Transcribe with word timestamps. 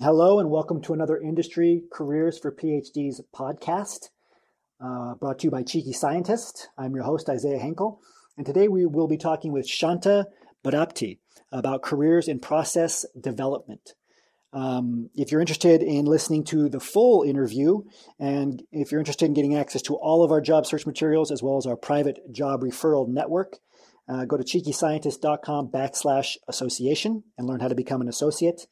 Hello, 0.00 0.40
and 0.40 0.50
welcome 0.50 0.82
to 0.82 0.92
another 0.92 1.16
Industry 1.16 1.84
Careers 1.92 2.36
for 2.36 2.50
PhDs 2.50 3.20
podcast 3.32 4.08
uh, 4.84 5.14
brought 5.14 5.38
to 5.38 5.46
you 5.46 5.52
by 5.52 5.62
Cheeky 5.62 5.92
Scientist. 5.92 6.68
I'm 6.76 6.96
your 6.96 7.04
host, 7.04 7.28
Isaiah 7.28 7.60
Hankel, 7.60 7.98
and 8.36 8.44
today 8.44 8.66
we 8.66 8.86
will 8.86 9.06
be 9.06 9.16
talking 9.16 9.52
with 9.52 9.68
Shanta 9.68 10.26
Boddapati 10.64 11.20
about 11.52 11.82
careers 11.82 12.26
in 12.26 12.40
process 12.40 13.06
development. 13.18 13.94
Um, 14.52 15.10
if 15.14 15.30
you're 15.30 15.40
interested 15.40 15.80
in 15.80 16.06
listening 16.06 16.42
to 16.46 16.68
the 16.68 16.80
full 16.80 17.22
interview, 17.22 17.82
and 18.18 18.64
if 18.72 18.90
you're 18.90 19.00
interested 19.00 19.26
in 19.26 19.34
getting 19.34 19.54
access 19.54 19.82
to 19.82 19.94
all 19.94 20.24
of 20.24 20.32
our 20.32 20.40
job 20.40 20.66
search 20.66 20.86
materials 20.86 21.30
as 21.30 21.40
well 21.40 21.56
as 21.56 21.66
our 21.66 21.76
private 21.76 22.18
job 22.32 22.62
referral 22.62 23.06
network, 23.06 23.58
uh, 24.08 24.24
go 24.24 24.36
to 24.36 24.42
cheekyscientist.com 24.42 25.68
backslash 25.68 26.36
association 26.48 27.22
and 27.38 27.46
learn 27.46 27.60
how 27.60 27.68
to 27.68 27.76
become 27.76 28.00
an 28.00 28.08
associate. 28.08 28.66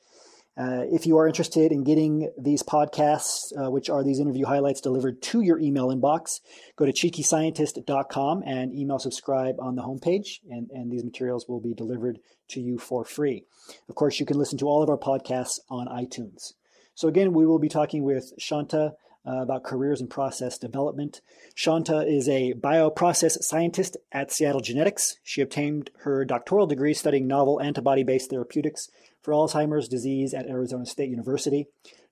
Uh, 0.57 0.85
if 0.93 1.07
you 1.07 1.17
are 1.17 1.27
interested 1.27 1.73
in 1.73 1.83
getting 1.83 2.31
these 2.39 2.63
podcasts, 2.63 3.53
uh, 3.57 3.71
which 3.71 3.89
are 3.89 4.05
these 4.05 4.21
interview 4.21 4.45
highlights, 4.45 4.83
delivered 4.83 5.23
to 5.23 5.41
your 5.41 5.59
email 5.59 5.89
inbox, 5.89 6.41
go 6.77 6.85
to 6.85 6.93
cheekyscientist.com 6.93 8.43
and 8.45 8.75
email 8.75 8.99
subscribe 8.99 9.55
on 9.59 9.77
the 9.77 9.83
homepage, 9.83 10.41
and, 10.51 10.69
and 10.71 10.93
these 10.93 11.05
materials 11.05 11.47
will 11.49 11.61
be 11.61 11.73
delivered 11.73 12.19
to 12.49 12.61
you 12.61 12.77
for 12.77 13.03
free. 13.05 13.45
Of 13.89 13.95
course, 13.95 14.21
you 14.21 14.27
can 14.27 14.39
listen 14.39 14.59
to 14.59 14.67
all 14.67 14.83
of 14.83 14.91
our 14.91 14.99
podcasts 14.99 15.59
on 15.71 15.87
iTunes. 15.89 16.53
So, 16.95 17.09
again, 17.09 17.33
we 17.33 17.47
will 17.47 17.59
be 17.59 17.71
talking 17.71 18.05
with 18.05 18.33
Shanta 18.39 18.93
uh, 19.27 19.43
about 19.43 19.65
careers 19.65 20.01
and 20.01 20.11
process 20.11 20.59
development. 20.59 21.21
Shanta 21.55 22.07
is 22.07 22.29
a 22.29 22.55
bioprocess 22.55 23.43
scientist 23.43 23.97
at 24.11 24.33
Seattle 24.33 24.61
Genetics. 24.61 25.17
She 25.23 25.41
obtained 25.41 25.91
her 26.01 26.25
doctoral 26.25 26.67
degree 26.67 26.95
studying 26.95 27.27
novel 27.27 27.61
antibody 27.61 28.03
based 28.03 28.31
therapeutics 28.31 28.89
for 29.23 29.33
Alzheimer's 29.33 29.89
disease 29.89 30.35
at 30.35 30.47
Arizona 30.47 30.87
State 30.87 31.11
University. 31.11 31.69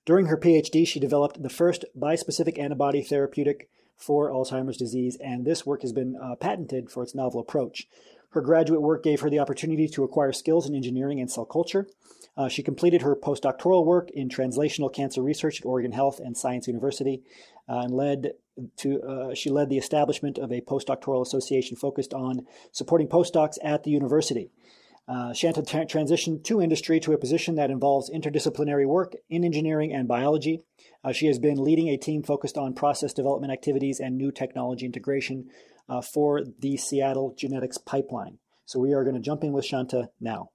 During 0.06 0.26
her 0.26 0.36
PhD, 0.36 0.86
she 0.86 1.00
developed 1.00 1.42
the 1.42 1.48
first 1.48 1.84
bispecific 1.98 2.58
antibody 2.58 3.02
therapeutic 3.02 3.68
for 3.96 4.30
Alzheimer's 4.30 4.78
disease, 4.78 5.18
and 5.20 5.44
this 5.44 5.66
work 5.66 5.82
has 5.82 5.92
been 5.92 6.16
uh, 6.16 6.34
patented 6.36 6.90
for 6.90 7.02
its 7.02 7.14
novel 7.14 7.40
approach. 7.40 7.86
Her 8.30 8.40
graduate 8.40 8.80
work 8.80 9.02
gave 9.02 9.20
her 9.20 9.28
the 9.28 9.40
opportunity 9.40 9.88
to 9.88 10.04
acquire 10.04 10.32
skills 10.32 10.68
in 10.68 10.74
engineering 10.74 11.20
and 11.20 11.30
cell 11.30 11.44
culture. 11.44 11.86
Uh, 12.36 12.48
she 12.48 12.62
completed 12.62 13.02
her 13.02 13.16
postdoctoral 13.16 13.84
work 13.84 14.10
in 14.10 14.28
translational 14.28 14.92
cancer 14.92 15.22
research 15.22 15.60
at 15.60 15.66
Oregon 15.66 15.92
Health 15.92 16.20
and 16.20 16.36
Science 16.36 16.66
University, 16.66 17.22
uh, 17.68 17.80
and 17.80 17.92
led 17.92 18.32
to 18.76 19.02
uh, 19.02 19.34
she 19.34 19.50
led 19.50 19.68
the 19.68 19.78
establishment 19.78 20.38
of 20.38 20.52
a 20.52 20.60
postdoctoral 20.60 21.22
association 21.22 21.76
focused 21.76 22.14
on 22.14 22.46
supporting 22.72 23.08
postdocs 23.08 23.58
at 23.62 23.84
the 23.84 23.90
university. 23.90 24.50
Uh, 25.08 25.32
Shanta 25.32 25.62
tra- 25.62 25.86
transitioned 25.86 26.44
to 26.44 26.62
industry 26.62 27.00
to 27.00 27.12
a 27.12 27.18
position 27.18 27.56
that 27.56 27.70
involves 27.70 28.10
interdisciplinary 28.10 28.86
work 28.86 29.14
in 29.28 29.44
engineering 29.44 29.92
and 29.92 30.06
biology. 30.06 30.62
Uh, 31.02 31.12
she 31.12 31.26
has 31.26 31.38
been 31.38 31.62
leading 31.62 31.88
a 31.88 31.96
team 31.96 32.22
focused 32.22 32.56
on 32.56 32.74
process 32.74 33.12
development 33.12 33.52
activities 33.52 33.98
and 33.98 34.16
new 34.16 34.30
technology 34.30 34.86
integration 34.86 35.48
uh, 35.88 36.00
for 36.00 36.42
the 36.60 36.76
Seattle 36.76 37.34
genetics 37.36 37.76
pipeline. 37.76 38.38
So 38.66 38.78
we 38.78 38.92
are 38.94 39.02
going 39.02 39.16
to 39.16 39.20
jump 39.20 39.42
in 39.42 39.52
with 39.52 39.64
Shanta 39.64 40.10
now. 40.20 40.50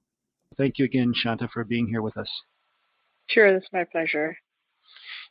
Thank 0.58 0.78
you 0.78 0.84
again, 0.84 1.12
Shanta, 1.14 1.48
for 1.52 1.64
being 1.64 1.86
here 1.86 2.02
with 2.02 2.16
us. 2.16 2.28
Sure, 3.28 3.46
it's 3.46 3.68
my 3.72 3.84
pleasure. 3.84 4.36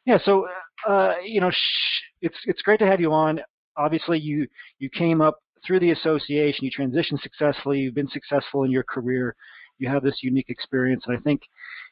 Yeah, 0.06 0.20
so 0.23 0.48
uh, 0.88 1.16
you 1.23 1.42
know, 1.42 1.52
sh- 1.52 2.04
it's 2.22 2.38
it's 2.45 2.62
great 2.62 2.80
to 2.80 2.86
have 2.86 3.00
you 3.00 3.12
on. 3.12 3.42
Obviously, 3.78 4.20
you 4.20 4.48
you 4.80 4.90
came 4.90 5.22
up 5.22 5.40
through 5.66 5.80
the 5.80 5.92
association, 5.92 6.66
you 6.66 6.72
transitioned 6.72 7.22
successfully, 7.22 7.80
you've 7.80 7.96
been 7.96 8.09
successful 8.09 8.64
in 8.64 8.72
your 8.72 8.84
career, 8.84 9.36
you 9.80 9.90
have 9.90 10.03
this 10.03 10.20
unique 10.22 10.50
experience. 10.50 11.03
And 11.08 11.18
I 11.18 11.20
think 11.22 11.42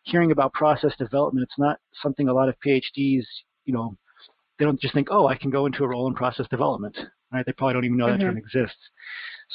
hearing 0.03 0.31
about 0.31 0.53
process 0.53 0.95
development, 0.97 1.43
it's 1.43 1.57
not 1.57 1.79
something 2.01 2.27
a 2.27 2.33
lot 2.33 2.49
of 2.49 2.55
PhDs, 2.65 3.23
you 3.65 3.73
know, 3.73 3.95
they 4.59 4.65
don't 4.65 4.79
just 4.79 4.93
think, 4.93 5.07
oh, 5.09 5.27
I 5.27 5.35
can 5.35 5.49
go 5.49 5.65
into 5.65 5.83
a 5.83 5.87
role 5.87 6.07
in 6.07 6.13
process 6.13 6.47
development, 6.49 6.97
right? 7.31 7.45
They 7.45 7.53
probably 7.53 7.73
don't 7.73 7.85
even 7.85 7.97
know 7.97 8.05
mm-hmm. 8.05 8.19
that 8.19 8.23
term 8.23 8.35
mm-hmm. 8.35 8.59
exists. 8.59 8.79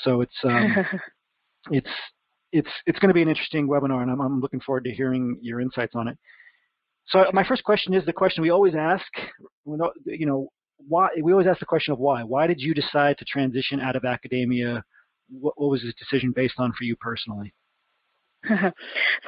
So 0.03 0.21
it's 0.21 0.37
um, 0.44 0.77
it's 1.71 1.88
it's 2.53 2.69
it's 2.86 2.98
going 2.98 3.09
to 3.09 3.14
be 3.14 3.22
an 3.22 3.28
interesting 3.28 3.69
webinar, 3.69 4.03
and 4.03 4.10
I'm, 4.10 4.20
I'm 4.20 4.41
looking 4.41 4.60
forward 4.60 4.84
to 4.84 4.91
hearing 4.91 5.38
your 5.41 5.60
insights 5.60 5.94
on 5.94 6.09
it. 6.09 6.19
So 7.09 7.25
my 7.32 7.44
first 7.44 7.64
question 7.64 7.94
is 7.94 8.04
the 8.04 8.12
question 8.12 8.42
we 8.42 8.50
always 8.50 8.75
ask. 8.75 9.06
You 9.64 10.26
know, 10.26 10.48
why 10.76 11.08
we 11.22 11.32
always 11.32 11.47
ask 11.47 11.60
the 11.60 11.66
question 11.66 11.92
of 11.92 11.98
why. 11.98 12.22
Why 12.22 12.47
did 12.47 12.60
you 12.60 12.75
decide 12.75 13.19
to 13.19 13.25
transition 13.25 13.81
out 13.81 13.97
of 13.97 14.04
academia? 14.04 14.84
What, 15.31 15.54
what 15.56 15.70
was 15.70 15.82
this 15.82 15.94
decision 15.98 16.32
based 16.32 16.54
on 16.58 16.72
for 16.72 16.84
you 16.84 16.97
personally? 16.97 17.54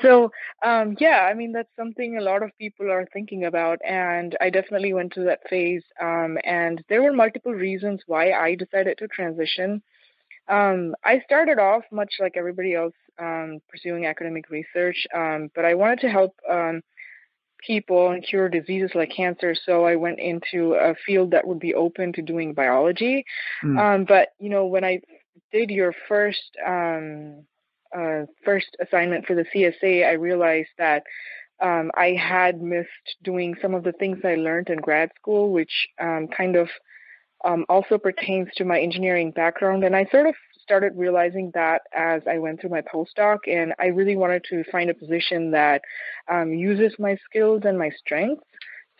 so 0.02 0.30
um, 0.64 0.96
yeah, 1.00 1.26
I 1.30 1.34
mean 1.34 1.52
that's 1.52 1.74
something 1.76 2.16
a 2.16 2.22
lot 2.22 2.42
of 2.42 2.50
people 2.58 2.90
are 2.90 3.06
thinking 3.12 3.44
about, 3.44 3.78
and 3.86 4.36
I 4.40 4.50
definitely 4.50 4.92
went 4.92 5.12
through 5.12 5.24
that 5.24 5.48
phase. 5.48 5.82
Um, 6.00 6.38
and 6.44 6.82
there 6.88 7.02
were 7.02 7.12
multiple 7.12 7.52
reasons 7.52 8.02
why 8.06 8.32
I 8.32 8.54
decided 8.54 8.98
to 8.98 9.08
transition. 9.08 9.82
Um, 10.48 10.94
I 11.04 11.20
started 11.24 11.58
off 11.58 11.84
much 11.92 12.14
like 12.18 12.36
everybody 12.36 12.74
else 12.74 12.94
um, 13.18 13.60
pursuing 13.68 14.06
academic 14.06 14.50
research, 14.50 15.06
um, 15.14 15.50
but 15.54 15.64
I 15.64 15.74
wanted 15.74 16.00
to 16.00 16.08
help 16.08 16.34
um, 16.48 16.82
people 17.64 18.10
and 18.10 18.24
cure 18.24 18.48
diseases 18.48 18.90
like 18.94 19.12
cancer. 19.14 19.54
So 19.54 19.84
I 19.84 19.96
went 19.96 20.18
into 20.18 20.74
a 20.74 20.94
field 21.06 21.32
that 21.32 21.46
would 21.46 21.60
be 21.60 21.74
open 21.74 22.12
to 22.14 22.22
doing 22.22 22.54
biology. 22.54 23.24
Mm. 23.62 23.78
Um, 23.78 24.04
but 24.04 24.28
you 24.38 24.48
know, 24.48 24.66
when 24.66 24.84
I 24.84 25.00
did 25.52 25.70
your 25.70 25.94
first 26.08 26.56
um, 26.66 27.44
uh, 27.96 28.22
first 28.44 28.76
assignment 28.80 29.26
for 29.26 29.34
the 29.34 29.44
CSA, 29.54 30.06
I 30.06 30.12
realized 30.12 30.70
that 30.78 31.02
um, 31.60 31.90
I 31.94 32.12
had 32.12 32.62
missed 32.62 33.16
doing 33.22 33.54
some 33.60 33.74
of 33.74 33.84
the 33.84 33.92
things 33.92 34.18
I 34.24 34.36
learned 34.36 34.70
in 34.70 34.78
grad 34.78 35.10
school, 35.16 35.52
which 35.52 35.88
um, 36.00 36.28
kind 36.28 36.56
of 36.56 36.68
um, 37.44 37.64
also 37.68 37.98
pertains 37.98 38.48
to 38.56 38.64
my 38.64 38.80
engineering 38.80 39.30
background. 39.30 39.84
And 39.84 39.96
I 39.96 40.06
sort 40.10 40.26
of 40.26 40.34
started 40.62 40.92
realizing 40.96 41.50
that 41.54 41.82
as 41.92 42.22
I 42.30 42.38
went 42.38 42.60
through 42.60 42.70
my 42.70 42.82
postdoc, 42.82 43.38
and 43.46 43.74
I 43.78 43.86
really 43.86 44.16
wanted 44.16 44.44
to 44.50 44.64
find 44.70 44.90
a 44.90 44.94
position 44.94 45.50
that 45.52 45.82
um, 46.30 46.52
uses 46.52 46.98
my 46.98 47.16
skills 47.28 47.62
and 47.64 47.78
my 47.78 47.90
strengths. 47.90 48.44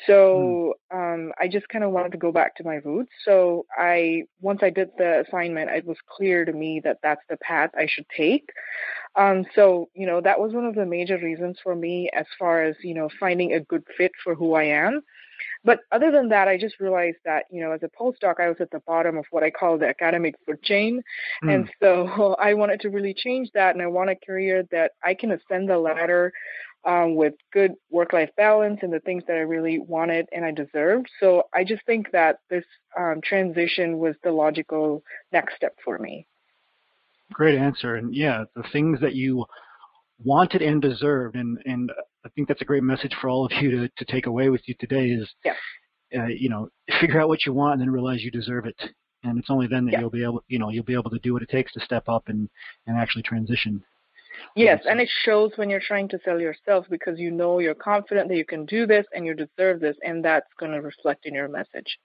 So 0.07 0.75
hmm. 0.91 0.99
um, 0.99 1.33
I 1.39 1.49
just 1.49 1.69
kind 1.69 1.85
of 1.85 1.91
wanted 1.91 2.13
to 2.13 2.19
go 2.19 2.33
back 2.33 2.57
to 2.57 2.65
my 2.65 2.77
roots. 2.77 3.13
So 3.25 3.67
I 3.77 4.25
once 4.41 4.61
I 4.63 4.71
did 4.71 4.91
the 4.97 5.25
assignment, 5.27 5.71
it 5.71 5.87
was 5.87 5.99
clear 6.09 6.45
to 6.45 6.53
me 6.53 6.81
that 6.85 6.99
that's 7.03 7.23
the 7.29 7.37
path 7.37 7.71
I 7.77 7.87
should 7.87 8.07
take. 8.17 8.51
Um, 9.17 9.45
so 9.55 9.91
you 9.95 10.07
know 10.07 10.21
that 10.21 10.41
was 10.41 10.53
one 10.53 10.65
of 10.65 10.75
the 10.75 10.87
major 10.87 11.19
reasons 11.19 11.59
for 11.63 11.75
me 11.75 12.09
as 12.15 12.27
far 12.39 12.63
as 12.63 12.77
you 12.83 12.95
know 12.95 13.09
finding 13.19 13.53
a 13.53 13.61
good 13.61 13.85
fit 13.97 14.13
for 14.25 14.35
who 14.35 14.55
I 14.55 14.65
am. 14.65 15.03
But 15.65 15.81
other 15.93 16.11
than 16.11 16.29
that, 16.31 16.49
I 16.49 16.57
just 16.57 16.81
realized 16.81 17.19
that, 17.25 17.45
you 17.51 17.61
know, 17.61 17.73
as 17.73 17.83
a 17.83 17.89
postdoc, 17.89 18.41
I 18.41 18.49
was 18.49 18.57
at 18.61 18.71
the 18.71 18.81
bottom 18.87 19.19
of 19.19 19.25
what 19.31 19.43
I 19.43 19.51
call 19.51 19.79
the 19.79 19.89
academic 19.89 20.35
food 20.47 20.63
chain. 20.63 21.03
Mm. 21.45 21.55
And 21.55 21.71
so 21.83 22.35
I 22.41 22.55
wanted 22.55 22.81
to 22.81 22.91
really 22.91 23.15
change 23.15 23.51
that. 23.55 23.75
And 23.75 23.83
I 23.83 23.87
want 23.87 24.11
a 24.11 24.17
career 24.17 24.65
that 24.71 24.93
I 25.05 25.15
can 25.15 25.33
ascend 25.33 25.69
the 25.69 25.79
ladder 25.79 26.33
um, 26.85 27.15
with 27.15 27.35
good 27.53 27.75
work 27.91 28.13
life 28.13 28.31
balance 28.37 28.81
and 28.83 28.93
the 28.93 29.01
things 29.01 29.23
that 29.27 29.37
I 29.37 29.41
really 29.41 29.79
wanted 29.79 30.27
and 30.33 30.45
I 30.45 30.51
deserved. 30.51 31.09
So 31.21 31.45
I 31.55 31.65
just 31.65 31.85
think 31.85 32.11
that 32.13 32.39
this 32.49 32.65
um, 32.99 33.21
transition 33.23 33.99
was 33.99 34.15
the 34.25 34.33
logical 34.33 35.03
next 35.33 35.57
step 35.57 35.77
for 35.85 35.99
me. 35.99 36.27
Great 37.33 37.59
answer. 37.59 37.97
And 37.97 38.15
yeah, 38.15 38.45
the 38.57 38.65
things 38.73 38.99
that 39.01 39.15
you 39.15 39.45
wanted 40.25 40.63
and 40.63 40.81
deserved. 40.81 41.37
And, 41.37 41.59
and 41.65 41.91
I 42.25 42.29
think 42.31 42.49
that's 42.49 42.63
a 42.63 42.67
great 42.67 42.83
message 42.83 43.15
for 43.21 43.29
all 43.29 43.45
of 43.45 43.53
you 43.61 43.71
to, 43.71 43.89
to 43.89 44.05
take 44.13 44.27
away 44.27 44.49
with 44.49 44.63
you 44.67 44.75
today 44.79 45.07
is, 45.07 45.29
yeah. 45.45 45.55
uh, 46.17 46.27
you 46.27 46.49
know, 46.49 46.69
figure 47.01 47.21
out 47.21 47.29
what 47.29 47.47
you 47.47 47.53
want 47.53 47.75
and 47.75 47.83
then 47.83 47.91
realize 47.91 48.23
you 48.23 48.31
deserve 48.31 48.67
it. 48.67 48.77
And 49.23 49.39
it's 49.39 49.51
only 49.51 49.67
then 49.67 49.85
that 49.87 49.93
yeah. 49.93 50.01
you'll 50.01 50.11
be 50.11 50.25
able, 50.25 50.43
you 50.49 50.59
know, 50.59 50.71
you'll 50.71 50.85
be 50.85 50.95
able 50.95 51.11
to 51.11 51.19
do 51.19 51.33
what 51.33 51.43
it 51.43 51.51
takes 51.51 51.73
to 51.75 51.81
step 51.81 52.09
up 52.09 52.29
and, 52.29 52.49
and 52.87 52.97
actually 52.97 53.23
transition. 53.23 53.83
Yes, 54.57 54.83
and 54.89 55.01
it 55.01 55.09
shows 55.25 55.53
when 55.57 55.69
you're 55.69 55.83
trying 55.87 56.09
to 56.09 56.19
sell 56.25 56.41
yourself 56.41 56.87
because 56.89 57.19
you 57.19 57.31
know 57.31 57.59
you're 57.59 57.75
confident 57.75 58.29
that 58.29 58.37
you 58.37 58.45
can 58.45 58.65
do 58.65 58.87
this 58.87 59.05
and 59.13 59.27
you 59.27 59.35
deserve 59.35 59.81
this, 59.81 59.97
and 60.03 60.25
that's 60.25 60.47
going 60.59 60.73
to 60.73 60.81
reflect 60.81 61.27
in 61.27 61.35
your 61.35 61.49
message. 61.49 61.99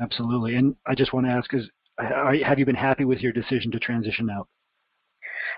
Absolutely. 0.00 0.56
And 0.56 0.76
I 0.86 0.94
just 0.94 1.12
want 1.12 1.26
to 1.26 1.32
ask: 1.32 1.52
Is 1.52 1.68
have 1.98 2.58
you 2.58 2.64
been 2.64 2.74
happy 2.74 3.04
with 3.04 3.20
your 3.20 3.32
decision 3.32 3.70
to 3.72 3.78
transition 3.78 4.28
out? 4.30 4.48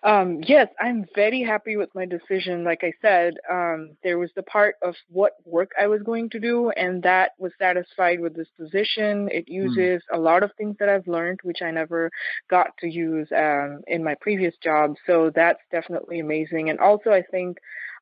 Um, 0.02 0.40
yes, 0.46 0.68
I'm 0.80 1.06
very 1.14 1.42
happy 1.42 1.76
with 1.76 1.88
my 1.94 2.06
decision. 2.06 2.64
Like 2.64 2.82
I 2.82 2.92
said, 3.02 3.34
um, 3.50 3.90
there 4.02 4.18
was 4.18 4.30
the 4.36 4.42
part 4.42 4.76
of 4.82 4.94
what 5.08 5.32
work 5.44 5.70
I 5.80 5.86
was 5.86 6.02
going 6.02 6.30
to 6.30 6.40
do, 6.40 6.70
and 6.70 7.02
that 7.02 7.32
was 7.38 7.52
satisfied 7.58 8.20
with 8.20 8.34
this 8.34 8.48
position. 8.58 9.28
It 9.32 9.46
hmm. 9.48 9.54
uses 9.54 10.02
mm. 10.12 10.16
a 10.16 10.20
lot 10.20 10.42
of 10.42 10.52
things 10.56 10.76
that 10.78 10.88
I've 10.88 11.06
learned, 11.08 11.40
which 11.42 11.62
I 11.62 11.70
never 11.70 12.10
got 12.48 12.68
to 12.80 12.88
use 12.88 13.28
um, 13.36 13.80
in 13.86 14.04
my 14.04 14.14
previous 14.20 14.54
job. 14.62 14.94
So 15.06 15.30
that's 15.34 15.60
definitely 15.70 16.20
amazing. 16.20 16.70
And 16.70 16.78
also, 16.78 17.10
I 17.10 17.22
think 17.22 17.58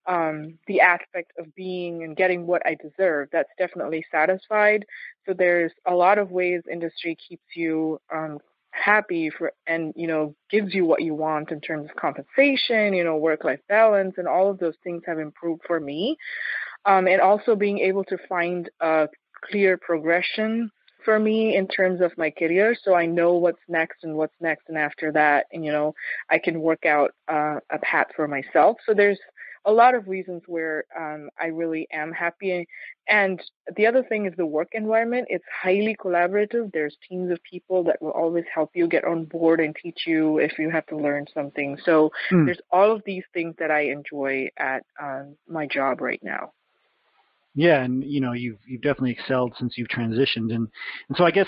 um, 0.07 0.59
the 0.67 0.81
aspect 0.81 1.33
of 1.39 1.55
being 1.55 2.03
and 2.05 2.17
getting 2.17 2.47
what 2.47 2.63
I 2.67 2.77
deserve. 2.83 3.29
That's 3.33 3.49
definitely 3.59 4.05
satisfied. 4.11 4.85
So 5.27 5.33
there's 5.33 5.73
a 5.87 5.95
lot 5.95 6.19
of 6.19 6.31
ways 6.31 6.63
industry 6.71 7.17
keeps 7.17 7.45
you 7.57 7.99
um, 8.13 8.39
happy 8.75 9.31
for 9.31 9.53
and 9.67 9.93
you 9.97 10.07
know 10.07 10.35
gives 10.51 10.75
you 10.75 10.85
what 10.85 11.03
you 11.03 11.15
want 11.15 11.51
in 11.53 11.61
terms 11.61 11.89
of 11.89 11.97
compensation 11.97 12.93
you 12.93 13.05
know 13.05 13.17
work 13.17 13.45
life 13.45 13.61
balance 13.69 14.15
and 14.19 14.27
all 14.27 14.51
of 14.51 14.59
those 14.59 14.75
things 14.83 15.03
have 15.07 15.19
improved 15.19 15.63
for 15.67 15.79
me. 15.79 16.17
Um, 16.87 17.07
and 17.09 17.21
also 17.21 17.57
being 17.57 17.79
able 17.79 18.05
to 18.05 18.19
find 18.29 18.69
a 18.81 19.09
clear 19.51 19.79
progression 19.79 20.71
for 21.03 21.19
me 21.19 21.57
in 21.57 21.67
terms 21.69 22.01
of 22.01 22.13
my 22.17 22.31
career 22.31 22.75
so 22.83 22.95
i 22.95 23.05
know 23.05 23.35
what's 23.35 23.61
next 23.69 24.05
and 24.05 24.17
what's 24.17 24.35
next 24.41 24.65
and 24.69 24.79
after 24.79 25.13
that 25.13 25.47
and 25.53 25.63
you 25.65 25.71
know 25.71 25.95
i 26.31 26.39
can 26.39 26.61
work 26.61 26.87
out 26.87 27.11
uh, 27.29 27.57
a 27.71 27.79
path 27.83 28.07
for 28.17 28.27
myself. 28.27 28.77
So 28.87 28.95
there's 28.95 29.19
a 29.67 29.73
lot 29.73 29.95
of 29.95 30.09
reasons 30.09 30.43
where 30.47 30.85
um, 30.99 31.31
I 31.41 31.47
really 31.47 31.87
am 31.93 32.13
happy. 32.13 32.67
And 33.09 33.43
the 33.77 33.87
other 33.87 34.03
thing 34.03 34.27
is 34.27 34.35
the 34.37 34.47
work 34.47 34.69
environment. 34.73 35.29
It's 35.31 35.45
highly 35.63 35.97
collaborative. 35.97 36.73
There's 36.73 36.97
teams 37.09 37.31
of 37.31 37.39
people 37.49 37.85
that 37.85 38.01
will 38.01 38.11
always 38.11 38.45
help 38.53 38.71
you 38.75 38.87
get 38.89 39.05
on 39.05 39.25
board 39.25 39.61
and 39.61 39.75
teach 39.75 40.03
you 40.07 40.39
if 40.39 40.59
you 40.59 40.71
have 40.71 40.87
to 40.87 40.97
learn 40.97 41.27
something. 41.33 41.79
So 41.85 42.11
mm. 42.31 42.47
there's 42.47 42.61
all 42.71 42.93
of 42.93 43.03
these 43.07 43.25
things 43.33 43.55
that 43.59 43.71
I 43.71 43.87
enjoy 43.87 44.49
at 44.59 44.85
um, 45.03 45.37
my 45.49 45.67
job 45.67 46.01
right 46.01 46.21
now. 46.23 46.53
Yeah, 47.55 47.83
and 47.83 48.03
you 48.03 48.21
know 48.21 48.33
you've 48.33 48.59
you've 48.67 48.83
definitely 48.83 49.13
excelled 49.13 49.55
since 49.59 49.75
you've 49.79 49.87
transitioned, 49.87 50.53
and 50.53 50.67
and 51.09 51.17
so 51.17 51.25
I 51.25 51.31
guess 51.31 51.47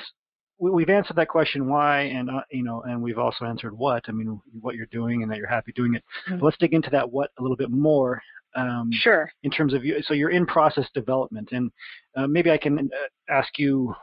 we've 0.58 0.88
answered 0.88 1.16
that 1.16 1.28
question 1.28 1.68
why 1.68 2.00
and 2.02 2.30
uh, 2.30 2.40
you 2.50 2.62
know 2.62 2.82
and 2.82 3.00
we've 3.00 3.18
also 3.18 3.44
answered 3.44 3.76
what 3.76 4.02
i 4.08 4.12
mean 4.12 4.40
what 4.60 4.74
you're 4.74 4.86
doing 4.86 5.22
and 5.22 5.30
that 5.30 5.38
you're 5.38 5.46
happy 5.46 5.72
doing 5.72 5.94
it. 5.94 6.04
Mm-hmm. 6.28 6.44
let's 6.44 6.56
dig 6.58 6.74
into 6.74 6.90
that 6.90 7.10
what 7.10 7.30
a 7.38 7.42
little 7.42 7.56
bit 7.56 7.70
more 7.70 8.20
um, 8.54 8.88
sure. 8.90 9.30
in 9.42 9.50
terms 9.50 9.74
of 9.74 9.84
you 9.84 10.00
so 10.02 10.14
you're 10.14 10.30
in 10.30 10.46
process 10.46 10.86
development 10.94 11.50
and 11.52 11.70
uh, 12.16 12.26
maybe 12.26 12.50
i 12.50 12.56
can 12.56 12.78
uh, 12.78 13.32
ask 13.32 13.58
you 13.58 13.94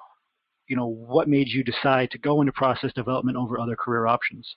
you 0.67 0.75
know 0.75 0.87
what 0.87 1.27
made 1.27 1.47
you 1.47 1.63
decide 1.63 2.11
to 2.11 2.17
go 2.19 2.41
into 2.41 2.53
process 2.53 2.93
development 2.93 3.37
over 3.37 3.59
other 3.59 3.75
career 3.75 4.05
options 4.05 4.55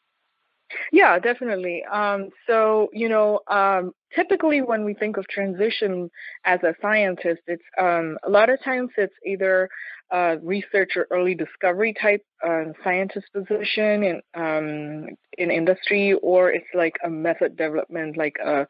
yeah, 0.93 1.19
definitely. 1.19 1.85
Um, 1.85 2.31
so, 2.47 2.89
you 2.93 3.09
know, 3.09 3.41
um, 3.49 3.93
typically 4.15 4.63
when 4.63 4.85
we 4.85 4.95
think 4.95 5.17
of 5.17 5.27
transition 5.29 6.11
as 6.45 6.61
a 6.63 6.75
scientist, 6.81 7.43
it's 7.47 7.63
um, 7.79 8.19
a 8.25 8.31
lot 8.31 8.51
of 8.51 8.63
times 8.63 8.91
it's 8.97 9.15
either 9.25 9.69
a 10.11 10.39
research 10.43 10.93
or 10.97 11.07
early 11.11 11.35
discovery 11.35 11.93
type 12.01 12.23
uh, 12.47 12.65
scientist 12.85 13.27
position 13.33 14.05
in 14.05 14.21
um, 14.35 15.09
in 15.37 15.51
industry, 15.51 16.15
or 16.23 16.51
it's 16.51 16.67
like 16.75 16.95
a 17.05 17.11
method 17.11 17.57
development, 17.57 18.17
like 18.17 18.37
a 18.45 18.67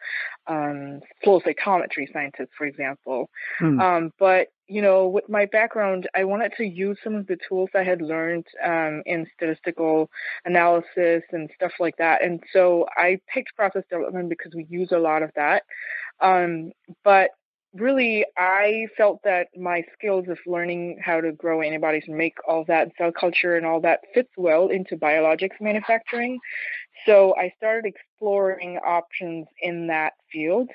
um, 0.46 1.00
flow 1.22 1.40
cytometry 1.40 2.10
scientist, 2.12 2.50
for 2.56 2.66
example. 2.66 3.28
Hmm. 3.58 3.80
Um, 3.80 4.12
but 4.18 4.48
you 4.68 4.82
know, 4.82 5.06
with 5.06 5.28
my 5.28 5.46
background, 5.46 6.08
I 6.14 6.24
wanted 6.24 6.52
to 6.56 6.64
use 6.64 6.98
some 7.02 7.14
of 7.14 7.26
the 7.26 7.38
tools 7.48 7.70
I 7.74 7.84
had 7.84 8.02
learned 8.02 8.46
um, 8.64 9.02
in 9.06 9.26
statistical 9.34 10.10
analysis 10.44 11.22
and 11.32 11.50
stuff 11.54 11.72
like 11.78 11.96
that. 11.98 12.24
And 12.24 12.42
so 12.52 12.86
I 12.96 13.20
picked 13.32 13.54
process 13.54 13.84
development 13.90 14.28
because 14.28 14.54
we 14.54 14.66
use 14.68 14.92
a 14.92 14.98
lot 14.98 15.22
of 15.22 15.30
that. 15.36 15.62
Um, 16.20 16.72
but 17.04 17.30
really, 17.74 18.24
I 18.36 18.86
felt 18.96 19.20
that 19.24 19.48
my 19.56 19.84
skills 19.92 20.26
of 20.28 20.38
learning 20.46 20.98
how 21.04 21.20
to 21.20 21.32
grow 21.32 21.62
antibodies 21.62 22.04
and 22.08 22.16
make 22.16 22.34
all 22.48 22.64
that 22.64 22.90
cell 22.98 23.12
culture 23.12 23.56
and 23.56 23.66
all 23.66 23.80
that 23.82 24.00
fits 24.14 24.30
well 24.36 24.68
into 24.68 24.96
biologics 24.96 25.60
manufacturing. 25.60 26.38
So 27.04 27.34
I 27.36 27.52
started 27.56 27.86
exploring 27.86 28.78
options 28.78 29.46
in 29.60 29.86
that 29.88 30.14
field. 30.32 30.70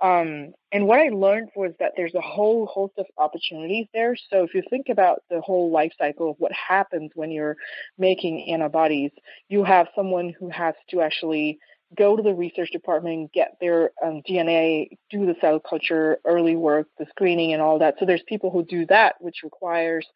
Um, 0.00 0.52
and 0.72 0.86
what 0.86 0.98
I 1.00 1.08
learned 1.08 1.50
was 1.54 1.72
that 1.78 1.92
there's 1.96 2.14
a 2.14 2.20
whole 2.20 2.66
host 2.66 2.94
of 2.96 3.06
opportunities 3.18 3.86
there. 3.92 4.16
So 4.30 4.44
if 4.44 4.54
you 4.54 4.62
think 4.70 4.88
about 4.88 5.22
the 5.28 5.40
whole 5.40 5.70
life 5.70 5.92
cycle 5.98 6.30
of 6.30 6.36
what 6.38 6.52
happens 6.52 7.10
when 7.14 7.30
you're 7.30 7.56
making 7.98 8.50
antibodies, 8.50 9.10
you 9.48 9.64
have 9.64 9.88
someone 9.94 10.32
who 10.38 10.48
has 10.48 10.74
to 10.90 11.02
actually 11.02 11.58
go 11.96 12.16
to 12.16 12.22
the 12.22 12.32
research 12.32 12.70
department, 12.70 13.32
get 13.32 13.56
their 13.60 13.90
um, 14.02 14.22
DNA, 14.28 14.90
do 15.10 15.26
the 15.26 15.34
cell 15.40 15.60
culture, 15.60 16.18
early 16.24 16.56
work, 16.56 16.86
the 16.98 17.06
screening, 17.10 17.52
and 17.52 17.60
all 17.60 17.78
that. 17.80 17.96
So 17.98 18.06
there's 18.06 18.22
people 18.28 18.50
who 18.50 18.64
do 18.64 18.86
that, 18.86 19.16
which 19.20 19.42
requires 19.42 20.06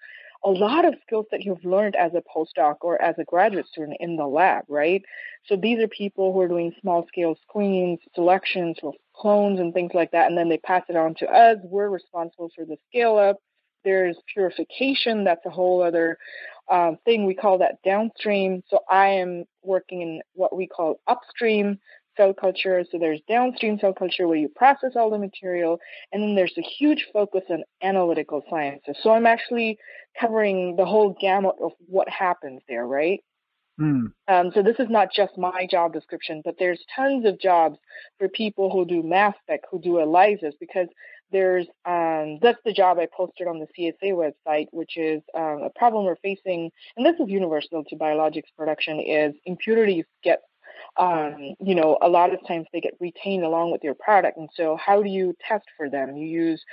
a 0.45 0.51
lot 0.51 0.85
of 0.85 0.95
skills 1.07 1.27
that 1.31 1.43
you've 1.43 1.65
learned 1.65 1.97
as 1.97 2.13
a 2.15 2.23
postdoc 2.23 2.77
or 2.83 3.01
as 3.01 3.17
a 3.19 3.25
graduate 3.25 3.67
student 3.67 3.97
in 3.99 4.17
the 4.17 4.27
lab, 4.27 4.65
right? 4.69 5.03
So 5.47 5.57
these 5.57 5.83
are 5.83 5.89
people 5.89 6.33
who 6.33 6.41
are 6.43 6.49
doing 6.49 6.73
small 6.81 7.07
scale 7.09 7.37
screens, 7.49 7.99
selections 8.15 8.77
clones 9.17 9.61
and 9.61 9.73
things 9.73 9.93
like 9.95 10.11
that, 10.13 10.29
and 10.29 10.37
then 10.37 10.49
they 10.49 10.59
pass 10.59 10.83
it 10.89 10.97
on 10.97 11.15
to 11.17 11.27
us. 11.27 11.59
We're 11.65 11.89
responsible 11.89 12.51
for 12.55 12.65
the 12.65 12.77
scale 12.89 13.17
up. 13.17 13.39
There's 13.85 14.17
purification. 14.33 15.25
That's 15.25 15.45
a 15.47 15.51
whole 15.51 15.83
other 15.83 16.17
um, 16.71 16.99
thing. 17.05 17.27
We 17.27 17.35
call 17.35 17.59
that 17.59 17.83
downstream. 17.85 18.63
So 18.69 18.81
I 18.91 19.09
am 19.09 19.45
working 19.63 20.01
in 20.01 20.23
what 20.33 20.57
we 20.57 20.67
call 20.67 21.01
upstream 21.07 21.79
cell 22.17 22.33
culture. 22.33 22.85
So 22.91 22.99
there's 22.99 23.21
downstream 23.29 23.79
cell 23.79 23.93
culture 23.93 24.27
where 24.27 24.39
you 24.39 24.49
process 24.49 24.93
all 24.97 25.11
the 25.11 25.19
material, 25.19 25.79
and 26.13 26.23
then 26.23 26.35
there's 26.35 26.57
a 26.57 26.63
huge 26.63 27.07
focus 27.13 27.43
on 27.51 27.65
analytical 27.83 28.43
sciences. 28.49 28.97
So 29.03 29.11
I'm 29.11 29.27
actually 29.27 29.79
covering 30.19 30.77
the 30.77 30.87
whole 30.87 31.17
gamut 31.21 31.57
of 31.61 31.73
what 31.87 32.09
happens 32.09 32.63
there, 32.69 32.87
right? 32.87 33.21
Mm. 33.81 34.13
Um, 34.29 34.53
so 34.55 34.63
this 34.63 34.77
is 34.79 34.89
not 34.89 35.09
just 35.13 35.37
my 35.37 35.67
job 35.69 35.93
description, 35.93 36.43
but 36.45 36.57
there's 36.59 36.85
tons 36.95 37.27
of 37.27 37.41
jobs 37.41 37.79
for 38.19 38.29
people 38.29 38.71
who 38.71 38.85
do 38.85 39.03
mass 39.03 39.35
spec, 39.43 39.63
who 39.71 39.81
do 39.81 39.95
ELISAs, 39.95 40.55
because 40.61 40.87
there's 41.33 41.67
um, 41.85 42.39
that's 42.41 42.61
the 42.65 42.73
job 42.73 42.99
I 42.99 43.09
posted 43.17 43.49
on 43.49 43.59
the 43.59 43.67
CSA 43.77 44.13
website, 44.13 44.69
which 44.71 44.97
is 44.97 45.23
um, 45.37 45.63
a 45.65 45.71
problem 45.75 46.05
we're 46.05 46.17
facing, 46.17 46.71
and 46.97 47.05
this 47.05 47.19
is 47.19 47.29
universal 47.29 47.83
to 47.85 47.97
biologics 47.97 48.55
production, 48.57 49.01
is 49.01 49.35
impurities 49.45 50.05
get 50.23 50.43
um, 50.97 51.55
you 51.61 51.75
know, 51.75 51.99
a 52.03 52.09
lot 52.09 52.33
of 52.33 52.47
times 52.47 52.67
they 52.73 52.81
get 52.81 52.95
retained 53.01 53.45
along 53.45 53.73
with 53.73 53.83
your 53.83 53.95
product. 53.95 54.39
And 54.39 54.49
so, 54.55 54.77
how 54.77 55.03
do 55.03 55.09
you 55.09 55.35
test 55.47 55.65
for 55.77 55.91
them? 55.91 56.17
You 56.17 56.27
use 56.27 56.65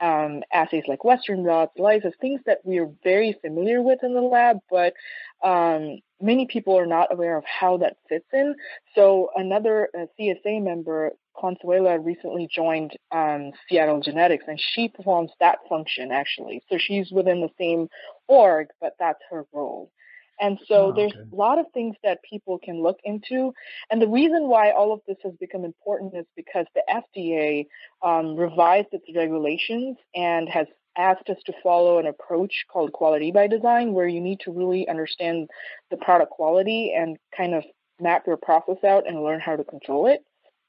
um, 0.00 0.42
assays 0.52 0.84
like 0.88 1.04
Western 1.04 1.42
blots, 1.42 1.72
ELISAs, 1.78 2.12
things 2.20 2.40
that 2.46 2.58
we 2.64 2.78
are 2.78 2.90
very 3.04 3.36
familiar 3.42 3.82
with 3.82 4.00
in 4.02 4.14
the 4.14 4.20
lab, 4.20 4.58
but 4.70 4.94
um, 5.42 5.98
many 6.20 6.46
people 6.46 6.78
are 6.78 6.86
not 6.86 7.12
aware 7.12 7.36
of 7.36 7.44
how 7.44 7.76
that 7.78 7.96
fits 8.08 8.26
in. 8.32 8.54
So, 8.94 9.30
another 9.36 9.88
uh, 9.96 10.06
CSA 10.18 10.62
member, 10.62 11.12
Consuela, 11.36 12.04
recently 12.04 12.48
joined 12.52 12.92
um, 13.12 13.52
Seattle 13.68 14.00
Genetics, 14.00 14.44
and 14.48 14.60
she 14.60 14.88
performs 14.88 15.30
that 15.40 15.58
function 15.68 16.10
actually. 16.12 16.62
So, 16.70 16.78
she's 16.78 17.10
within 17.10 17.40
the 17.40 17.50
same 17.58 17.88
org, 18.26 18.68
but 18.80 18.94
that's 18.98 19.20
her 19.30 19.46
role. 19.52 19.90
And 20.40 20.58
so 20.66 20.86
oh, 20.86 20.92
there's 20.92 21.12
a 21.12 21.34
lot 21.34 21.58
of 21.58 21.66
things 21.74 21.96
that 22.02 22.22
people 22.28 22.58
can 22.58 22.82
look 22.82 22.98
into. 23.04 23.52
And 23.90 24.00
the 24.00 24.08
reason 24.08 24.48
why 24.48 24.70
all 24.70 24.92
of 24.92 25.00
this 25.06 25.18
has 25.22 25.34
become 25.38 25.64
important 25.64 26.14
is 26.16 26.26
because 26.34 26.66
the 26.74 26.82
FDA 26.88 27.66
um, 28.02 28.36
revised 28.36 28.88
its 28.92 29.04
regulations 29.14 29.96
and 30.14 30.48
has 30.48 30.66
asked 30.96 31.28
us 31.28 31.36
to 31.46 31.52
follow 31.62 31.98
an 31.98 32.06
approach 32.06 32.64
called 32.72 32.92
quality 32.92 33.30
by 33.30 33.46
design, 33.46 33.92
where 33.92 34.08
you 34.08 34.20
need 34.20 34.40
to 34.40 34.50
really 34.50 34.88
understand 34.88 35.48
the 35.90 35.96
product 35.96 36.30
quality 36.30 36.94
and 36.96 37.16
kind 37.36 37.54
of 37.54 37.64
map 38.00 38.26
your 38.26 38.36
process 38.36 38.82
out 38.84 39.06
and 39.06 39.22
learn 39.22 39.40
how 39.40 39.56
to 39.56 39.64
control 39.64 40.06
it. 40.06 40.24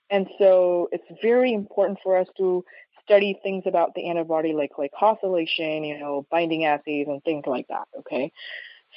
And 0.09 0.27
so 0.37 0.89
it's 0.91 1.21
very 1.21 1.53
important 1.53 1.99
for 2.03 2.17
us 2.17 2.27
to 2.37 2.65
study 3.03 3.39
things 3.41 3.63
about 3.65 3.95
the 3.95 4.09
antibody 4.09 4.53
like 4.53 4.71
glycosylation, 4.77 5.87
you 5.87 5.97
know, 5.97 6.25
binding 6.29 6.65
assays 6.65 7.07
and 7.07 7.23
things 7.23 7.43
like 7.47 7.67
that. 7.69 7.87
Okay. 7.99 8.31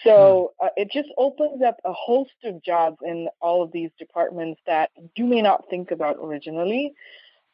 So 0.02 0.52
hmm. 0.58 0.66
uh, 0.66 0.70
it 0.76 0.90
just 0.90 1.08
opens 1.16 1.62
up 1.62 1.76
a 1.84 1.92
host 1.92 2.32
of 2.44 2.62
jobs 2.62 2.96
in 3.04 3.28
all 3.40 3.62
of 3.62 3.72
these 3.72 3.90
departments 3.98 4.60
that 4.66 4.90
you 5.16 5.26
may 5.26 5.42
not 5.42 5.64
think 5.70 5.90
about 5.90 6.16
originally. 6.20 6.92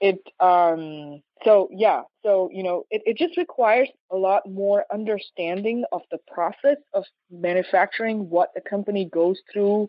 It 0.01 0.21
um, 0.41 1.23
so 1.45 1.69
yeah, 1.71 2.03
so 2.23 2.49
you 2.53 2.63
know, 2.63 2.85
it, 2.91 3.03
it 3.05 3.19
just 3.19 3.37
requires 3.37 3.89
a 4.11 4.17
lot 4.17 4.49
more 4.49 4.87
understanding 4.93 5.85
of 5.93 6.01
the 6.11 6.19
process 6.33 6.79
of 6.95 7.05
manufacturing, 7.31 8.31
what 8.31 8.51
the 8.55 8.63
company 8.63 9.05
goes 9.05 9.39
through 9.53 9.89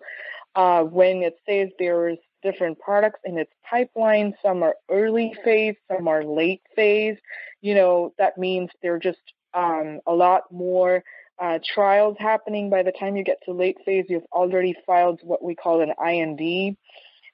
uh, 0.55 0.83
when 0.83 1.23
it 1.23 1.35
says 1.47 1.69
there's 1.79 2.17
different 2.43 2.79
products 2.79 3.19
in 3.23 3.37
its 3.37 3.51
pipeline. 3.69 4.33
Some 4.41 4.63
are 4.63 4.75
early 4.89 5.33
phase, 5.43 5.75
some 5.89 6.07
are 6.07 6.23
late 6.23 6.61
phase. 6.75 7.17
You 7.61 7.75
know, 7.75 8.13
that 8.17 8.37
means 8.37 8.69
they're 8.81 8.99
just 8.99 9.19
um, 9.53 9.99
a 10.07 10.13
lot 10.13 10.51
more 10.51 11.03
uh, 11.41 11.59
trials 11.73 12.15
happening. 12.19 12.69
By 12.69 12.83
the 12.83 12.91
time 12.91 13.15
you 13.15 13.23
get 13.23 13.39
to 13.45 13.51
late 13.51 13.77
phase, 13.85 14.05
you've 14.07 14.25
already 14.31 14.75
filed 14.85 15.19
what 15.23 15.43
we 15.43 15.55
call 15.55 15.81
an 15.81 15.93
IND. 16.05 16.77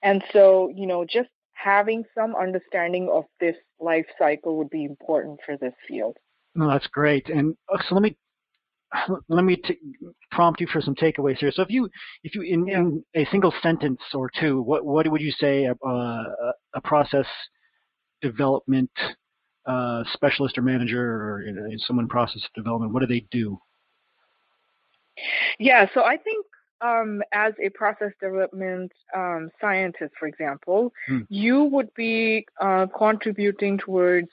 And 0.02 0.24
so, 0.32 0.72
you 0.74 0.88
know, 0.88 1.06
just 1.06 1.30
having 1.54 2.04
some 2.16 2.36
understanding 2.36 3.10
of 3.12 3.26
this 3.40 3.56
life 3.80 4.06
cycle 4.18 4.58
would 4.58 4.70
be 4.70 4.86
important 4.86 5.40
for 5.46 5.58
this 5.58 5.74
field. 5.88 6.18
No, 6.56 6.70
that's 6.70 6.88
great. 6.88 7.30
And 7.30 7.56
uh, 7.72 7.78
so 7.88 7.96
let 7.96 8.02
me 8.02 8.18
let 9.28 9.44
me 9.44 9.58
t- 9.58 9.78
prompt 10.32 10.62
you 10.62 10.68
for 10.68 10.82
some 10.82 10.96
takeaways 10.96 11.38
here. 11.38 11.52
So 11.52 11.62
if 11.62 11.70
you 11.70 11.90
if 12.24 12.34
you 12.34 12.42
in, 12.42 12.68
yeah. 12.68 12.80
in 12.80 13.04
a 13.16 13.28
single 13.32 13.54
sentence 13.62 14.00
or 14.14 14.32
two, 14.40 14.62
what 14.62 14.86
what 14.86 15.08
would 15.08 15.22
you 15.22 15.32
say 15.32 15.66
a, 15.66 15.74
a, 15.86 16.54
a 16.76 16.82
process 16.82 17.26
development 18.22 18.92
uh, 19.66 20.04
specialist 20.14 20.58
or 20.58 20.62
manager 20.62 21.02
or 21.02 21.44
you 21.46 21.54
know, 21.54 21.68
someone 21.80 22.08
process 22.08 22.42
development? 22.56 22.94
What 22.94 23.02
do 23.02 23.08
they 23.08 23.26
do? 23.32 23.60
Yeah, 25.60 25.88
so 25.94 26.04
I 26.04 26.18
think 26.18 26.46
um, 26.82 27.22
as 27.32 27.54
a 27.64 27.70
process 27.70 28.12
development 28.22 28.92
um, 29.16 29.50
scientist, 29.60 30.14
for 30.20 30.28
example, 30.28 30.94
hmm. 31.08 31.22
you 31.30 31.64
would 31.64 31.94
be 31.96 32.46
uh, 32.62 32.86
contributing 32.96 33.78
towards 33.78 34.30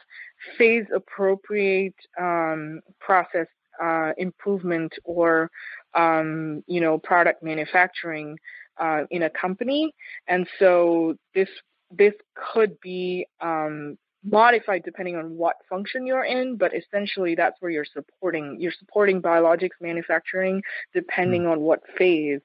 phase 0.59 0.87
appropriate 0.95 1.95
um, 2.21 2.81
process 3.00 3.47
uh, 3.83 4.12
improvement 4.19 4.93
or 5.05 5.50
um, 5.95 6.62
you 6.67 6.81
know 6.81 6.99
product 6.99 7.43
manufacturing 7.43 8.38
uh, 8.79 9.03
in 9.11 9.23
a 9.23 9.31
company, 9.31 9.93
and 10.29 10.47
so 10.59 11.17
this 11.35 11.49
this 11.91 12.14
could 12.35 12.79
be 12.81 13.26
um, 13.41 13.97
modified 14.25 14.83
depending 14.85 15.16
on 15.16 15.37
what 15.37 15.57
function 15.69 16.07
you're 16.07 16.25
in, 16.25 16.57
but 16.57 16.73
essentially 16.75 17.35
that's 17.35 17.61
where 17.61 17.71
you're 17.71 17.85
supporting. 17.85 18.57
You're 18.59 18.73
supporting 18.78 19.21
biologics 19.21 19.81
manufacturing 19.81 20.62
depending 20.93 21.43
mm. 21.43 21.52
on 21.52 21.61
what 21.61 21.81
phase 21.97 22.40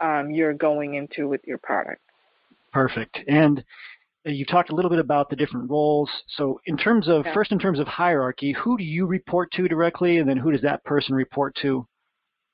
um, 0.00 0.30
you're 0.30 0.54
going 0.54 0.94
into 0.94 1.28
with 1.28 1.40
your 1.46 1.58
product. 1.58 2.00
Perfect. 2.72 3.18
And 3.28 3.62
you 4.24 4.44
talked 4.44 4.70
a 4.70 4.74
little 4.74 4.90
bit 4.90 4.98
about 4.98 5.30
the 5.30 5.36
different 5.36 5.70
roles. 5.70 6.10
So 6.36 6.60
in 6.66 6.76
terms 6.76 7.08
of, 7.08 7.24
yeah. 7.24 7.34
first 7.34 7.52
in 7.52 7.58
terms 7.58 7.78
of 7.78 7.86
hierarchy, 7.86 8.52
who 8.52 8.76
do 8.76 8.84
you 8.84 9.06
report 9.06 9.50
to 9.52 9.68
directly 9.68 10.18
and 10.18 10.28
then 10.28 10.36
who 10.36 10.52
does 10.52 10.62
that 10.62 10.84
person 10.84 11.14
report 11.14 11.56
to? 11.62 11.86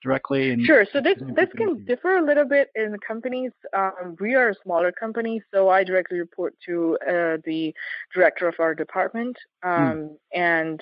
Directly? 0.06 0.50
And 0.50 0.64
sure. 0.64 0.86
So 0.92 1.00
this 1.00 1.18
this 1.34 1.48
can 1.56 1.84
differ 1.84 2.18
a 2.18 2.24
little 2.24 2.44
bit 2.44 2.70
in 2.74 2.92
the 2.92 2.98
companies. 2.98 3.52
Um, 3.76 4.16
we 4.20 4.34
are 4.34 4.50
a 4.50 4.54
smaller 4.62 4.92
company, 4.92 5.42
so 5.52 5.68
I 5.68 5.84
directly 5.84 6.18
report 6.18 6.54
to 6.66 6.98
uh, 7.02 7.36
the 7.44 7.74
director 8.14 8.48
of 8.48 8.54
our 8.58 8.74
department, 8.74 9.36
hmm. 9.62 9.68
um, 9.68 9.92
mm. 9.92 10.16
and 10.32 10.80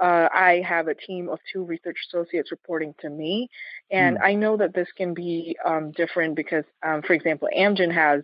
uh, 0.00 0.28
I 0.32 0.62
have 0.66 0.88
a 0.88 0.94
team 0.94 1.28
of 1.28 1.38
two 1.52 1.62
research 1.64 1.98
associates 2.08 2.50
reporting 2.50 2.94
to 3.00 3.08
me. 3.08 3.48
And 3.90 4.18
mm. 4.18 4.24
I 4.24 4.34
know 4.34 4.56
that 4.56 4.74
this 4.74 4.88
can 4.96 5.14
be 5.14 5.56
um, 5.64 5.92
different 5.92 6.34
because, 6.34 6.64
um, 6.82 7.02
for 7.02 7.12
example, 7.12 7.48
Amgen 7.56 7.94
has 7.94 8.22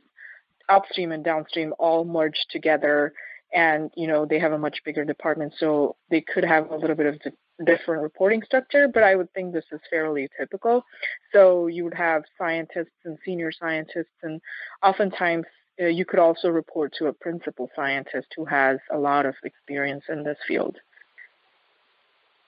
upstream 0.69 1.13
and 1.13 1.25
downstream 1.25 1.73
all 1.79 2.05
merged 2.05 2.47
together 2.51 3.13
and 3.53 3.91
you 3.97 4.07
know 4.07 4.25
they 4.25 4.39
have 4.39 4.53
a 4.53 4.59
much 4.59 4.79
bigger 4.85 5.05
department 5.05 5.53
so 5.59 5.97
they 6.11 6.21
could 6.21 6.45
have 6.45 6.71
a 6.71 6.77
little 6.77 6.95
bit 6.97 7.07
of 7.07 7.19
different 7.65 8.03
reporting 8.03 8.43
structure, 8.43 8.89
but 8.89 9.03
I 9.03 9.15
would 9.17 9.33
think 9.33 9.53
this 9.53 9.65
is 9.73 9.81
fairly 9.91 10.29
typical. 10.39 10.85
So 11.33 11.67
you 11.67 11.85
would 11.85 11.95
have 11.95 12.23
scientists 12.39 13.05
and 13.05 13.19
senior 13.25 13.53
scientists, 13.53 14.17
and 14.23 14.41
oftentimes 14.83 15.47
uh, 15.81 15.87
you 15.87 16.05
could 16.05 16.19
also 16.19 16.49
report 16.49 16.93
to 16.99 17.07
a 17.07 17.13
principal 17.13 17.71
scientist 17.75 18.29
who 18.37 18.45
has 18.45 18.79
a 18.93 18.99
lot 18.99 19.27
of 19.27 19.35
experience 19.45 20.05
in 20.09 20.23
this 20.23 20.39
field. 20.47 20.77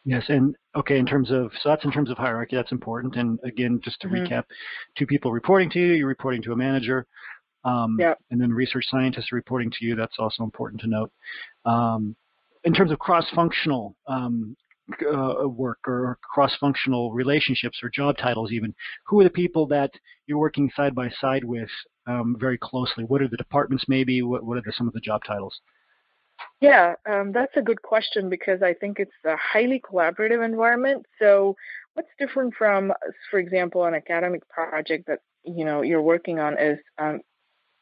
Yes, 0.04 0.24
and 0.28 0.56
okay, 0.74 0.98
in 0.98 1.06
terms 1.06 1.30
of 1.30 1.52
so 1.60 1.68
that's 1.68 1.84
in 1.84 1.92
terms 1.92 2.10
of 2.10 2.18
hierarchy, 2.18 2.56
that's 2.56 2.72
important. 2.72 3.14
And 3.16 3.38
again, 3.44 3.80
just 3.84 4.00
to 4.00 4.08
mm-hmm. 4.08 4.32
recap, 4.32 4.44
two 4.98 5.06
people 5.06 5.30
reporting 5.30 5.70
to 5.70 5.78
you, 5.78 5.92
you're 5.94 6.08
reporting 6.08 6.42
to 6.42 6.52
a 6.52 6.56
manager, 6.56 7.06
um, 7.64 7.96
yep. 8.00 8.18
and 8.30 8.40
then 8.40 8.52
research 8.52 8.84
scientists 8.90 9.30
reporting 9.30 9.70
to 9.70 9.84
you. 9.84 9.94
That's 9.94 10.16
also 10.18 10.42
important 10.42 10.80
to 10.80 10.88
note. 10.88 11.12
Um, 11.64 12.16
in 12.64 12.72
terms 12.72 12.92
of 12.92 12.98
cross-functional 12.98 13.96
um, 14.06 14.56
uh, 15.02 15.48
work 15.48 15.78
or 15.86 16.18
cross-functional 16.22 17.12
relationships 17.12 17.78
or 17.82 17.90
job 17.90 18.16
titles 18.16 18.52
even, 18.52 18.74
who 19.06 19.20
are 19.20 19.24
the 19.24 19.30
people 19.30 19.66
that 19.68 19.90
you're 20.26 20.38
working 20.38 20.70
side 20.76 20.94
by 20.94 21.10
side 21.20 21.44
with 21.44 21.70
um, 22.06 22.36
very 22.38 22.58
closely? 22.58 23.04
What 23.04 23.22
are 23.22 23.28
the 23.28 23.36
departments 23.36 23.84
maybe? 23.88 24.22
What, 24.22 24.44
what 24.44 24.58
are 24.58 24.72
some 24.72 24.88
of 24.88 24.94
the 24.94 25.00
job 25.00 25.22
titles? 25.26 25.60
Yeah, 26.60 26.94
um, 27.08 27.32
that's 27.32 27.56
a 27.56 27.62
good 27.62 27.82
question 27.82 28.28
because 28.28 28.62
I 28.62 28.74
think 28.74 28.98
it's 28.98 29.12
a 29.24 29.36
highly 29.36 29.80
collaborative 29.80 30.44
environment. 30.44 31.04
So 31.18 31.56
what's 31.94 32.08
different 32.18 32.54
from, 32.54 32.92
for 33.30 33.38
example, 33.38 33.84
an 33.84 33.94
academic 33.94 34.48
project 34.48 35.06
that 35.08 35.20
you 35.44 35.64
know 35.64 35.82
you're 35.82 36.02
working 36.02 36.38
on 36.38 36.58
is 36.58 36.78
um, 36.98 37.20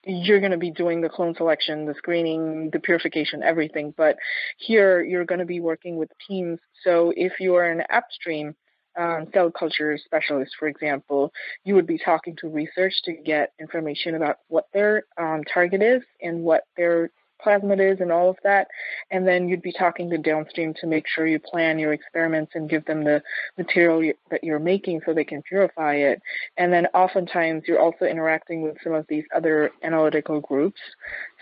you're 0.04 0.40
going 0.40 0.52
to 0.52 0.58
be 0.58 0.70
doing 0.70 1.00
the 1.00 1.08
clone 1.08 1.34
selection, 1.34 1.86
the 1.86 1.94
screening, 1.94 2.70
the 2.72 2.80
purification, 2.80 3.42
everything. 3.42 3.92
But 3.96 4.16
here 4.58 5.02
you're 5.02 5.24
going 5.24 5.40
to 5.40 5.44
be 5.44 5.60
working 5.60 5.96
with 5.96 6.10
teams. 6.26 6.58
So 6.84 7.12
if 7.16 7.40
you 7.40 7.54
are 7.56 7.70
an 7.70 7.82
upstream 7.92 8.54
um, 8.98 9.26
cell 9.32 9.50
culture 9.50 9.98
specialist, 9.98 10.52
for 10.58 10.68
example, 10.68 11.32
you 11.64 11.74
would 11.74 11.86
be 11.86 11.98
talking 11.98 12.36
to 12.36 12.48
research 12.48 12.94
to 13.04 13.12
get 13.12 13.52
information 13.60 14.14
about 14.14 14.36
what 14.48 14.66
their 14.72 15.04
um, 15.18 15.42
target 15.44 15.82
is 15.82 16.02
and 16.20 16.42
what 16.42 16.64
their 16.76 17.10
plasmid 17.44 17.80
is 17.80 18.00
and 18.00 18.12
all 18.12 18.30
of 18.30 18.36
that. 18.42 18.68
And 19.10 19.26
then 19.26 19.48
you'd 19.48 19.62
be 19.62 19.72
talking 19.72 20.10
to 20.10 20.18
downstream 20.18 20.74
to 20.80 20.86
make 20.86 21.06
sure 21.06 21.26
you 21.26 21.38
plan 21.38 21.78
your 21.78 21.92
experiments 21.92 22.52
and 22.54 22.68
give 22.68 22.84
them 22.84 23.04
the 23.04 23.22
material 23.56 24.12
that 24.30 24.44
you're 24.44 24.58
making 24.58 25.00
so 25.04 25.12
they 25.12 25.24
can 25.24 25.42
purify 25.42 25.94
it. 25.94 26.20
And 26.56 26.72
then 26.72 26.86
oftentimes 26.94 27.64
you're 27.66 27.80
also 27.80 28.04
interacting 28.04 28.62
with 28.62 28.76
some 28.82 28.94
of 28.94 29.06
these 29.08 29.24
other 29.34 29.70
analytical 29.82 30.40
groups. 30.40 30.80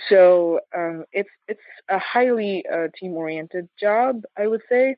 So 0.09 0.61
um, 0.77 1.05
it's 1.13 1.31
it's 1.47 1.61
a 1.89 1.99
highly 1.99 2.65
uh, 2.73 2.89
team-oriented 2.99 3.69
job, 3.79 4.23
I 4.37 4.47
would 4.47 4.63
say. 4.69 4.97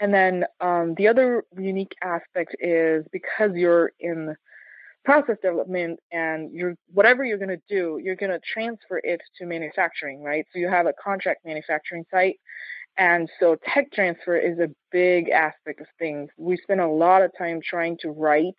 And 0.00 0.12
then 0.12 0.44
um, 0.60 0.94
the 0.96 1.06
other 1.06 1.44
unique 1.56 1.94
aspect 2.02 2.56
is 2.58 3.06
because 3.12 3.52
you're 3.54 3.92
in 4.00 4.34
process 5.04 5.36
development 5.42 5.98
and 6.12 6.52
you're 6.52 6.74
whatever 6.92 7.24
you're 7.24 7.38
going 7.38 7.48
to 7.48 7.62
do 7.68 8.00
you're 8.02 8.16
going 8.16 8.30
to 8.30 8.40
transfer 8.52 9.00
it 9.02 9.20
to 9.36 9.46
manufacturing 9.46 10.22
right? 10.22 10.46
So 10.52 10.58
you 10.58 10.68
have 10.68 10.86
a 10.86 10.94
contract 11.02 11.44
manufacturing 11.44 12.04
site 12.10 12.38
and 12.98 13.30
so 13.40 13.56
tech 13.72 13.90
transfer 13.92 14.36
is 14.36 14.58
a 14.58 14.68
big 14.90 15.30
aspect 15.30 15.80
of 15.80 15.86
things. 15.98 16.28
We 16.36 16.56
spend 16.58 16.80
a 16.80 16.88
lot 16.88 17.22
of 17.22 17.30
time 17.38 17.60
trying 17.64 17.96
to 18.02 18.10
write 18.10 18.54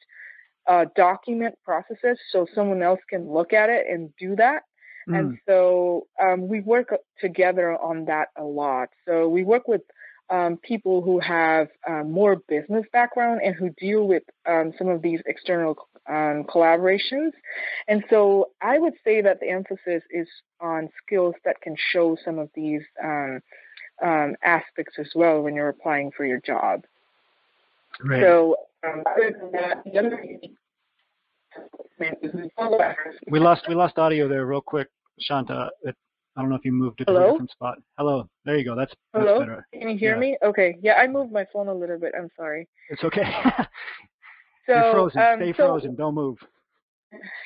uh, 0.67 0.85
document 0.95 1.55
processes 1.63 2.19
so 2.31 2.47
someone 2.55 2.81
else 2.81 3.01
can 3.09 3.29
look 3.29 3.53
at 3.53 3.69
it 3.69 3.85
and 3.89 4.09
do 4.19 4.35
that. 4.37 4.63
Mm. 5.09 5.19
and 5.19 5.37
so 5.45 6.07
um, 6.21 6.47
we 6.47 6.61
work 6.61 6.95
together 7.19 7.77
on 7.77 8.05
that 8.05 8.29
a 8.37 8.43
lot. 8.43 8.87
So 9.05 9.27
we 9.27 9.43
work 9.43 9.67
with 9.67 9.81
um, 10.29 10.57
people 10.57 11.01
who 11.01 11.19
have 11.19 11.67
um, 11.87 12.11
more 12.11 12.37
business 12.47 12.85
background 12.91 13.41
and 13.43 13.55
who 13.55 13.69
deal 13.77 14.07
with 14.07 14.23
um, 14.47 14.73
some 14.77 14.87
of 14.87 15.01
these 15.01 15.21
external 15.25 15.75
um, 16.07 16.43
collaborations. 16.43 17.31
And 17.87 18.03
so 18.09 18.51
I 18.61 18.79
would 18.79 18.93
say 19.03 19.21
that 19.21 19.39
the 19.39 19.49
emphasis 19.49 20.03
is 20.09 20.27
on 20.59 20.89
skills 21.05 21.35
that 21.45 21.61
can 21.61 21.75
show 21.91 22.17
some 22.23 22.39
of 22.39 22.49
these 22.55 22.81
um, 23.03 23.41
um, 24.03 24.35
aspects 24.43 24.95
as 24.99 25.09
well 25.15 25.41
when 25.41 25.55
you're 25.55 25.69
applying 25.69 26.11
for 26.11 26.25
your 26.25 26.39
job. 26.39 26.83
Right. 28.03 28.21
So 28.21 28.55
other 28.83 29.35
than 29.39 29.51
that, 29.51 29.83
the 29.85 29.97
other 29.99 30.25
we 33.29 33.39
lost 33.39 33.67
we 33.67 33.75
lost 33.75 33.97
audio 33.99 34.27
there 34.27 34.45
real 34.45 34.61
quick, 34.61 34.89
Shanta. 35.19 35.69
It, 35.83 35.95
I 36.35 36.41
don't 36.41 36.49
know 36.49 36.55
if 36.55 36.65
you 36.65 36.71
moved 36.71 37.01
it 37.01 37.07
Hello? 37.07 37.19
to 37.19 37.25
a 37.25 37.31
different 37.31 37.51
spot. 37.51 37.77
Hello. 37.97 38.27
There 38.45 38.57
you 38.57 38.65
go. 38.65 38.75
That's, 38.75 38.93
Hello? 39.13 39.39
better. 39.39 39.67
Can 39.73 39.89
you 39.89 39.97
hear 39.97 40.15
yeah. 40.15 40.19
me? 40.19 40.37
Okay. 40.43 40.77
Yeah, 40.81 40.93
I 40.93 41.07
moved 41.07 41.31
my 41.31 41.45
phone 41.53 41.67
a 41.67 41.73
little 41.73 41.99
bit. 41.99 42.13
I'm 42.17 42.29
sorry. 42.35 42.67
It's 42.89 43.03
okay. 43.03 43.23
So 44.65 44.73
You're 44.73 44.93
frozen. 44.93 45.21
Um, 45.21 45.39
Stay 45.39 45.51
so, 45.51 45.67
frozen. 45.67 45.95
Don't 45.95 46.15
move. 46.15 46.37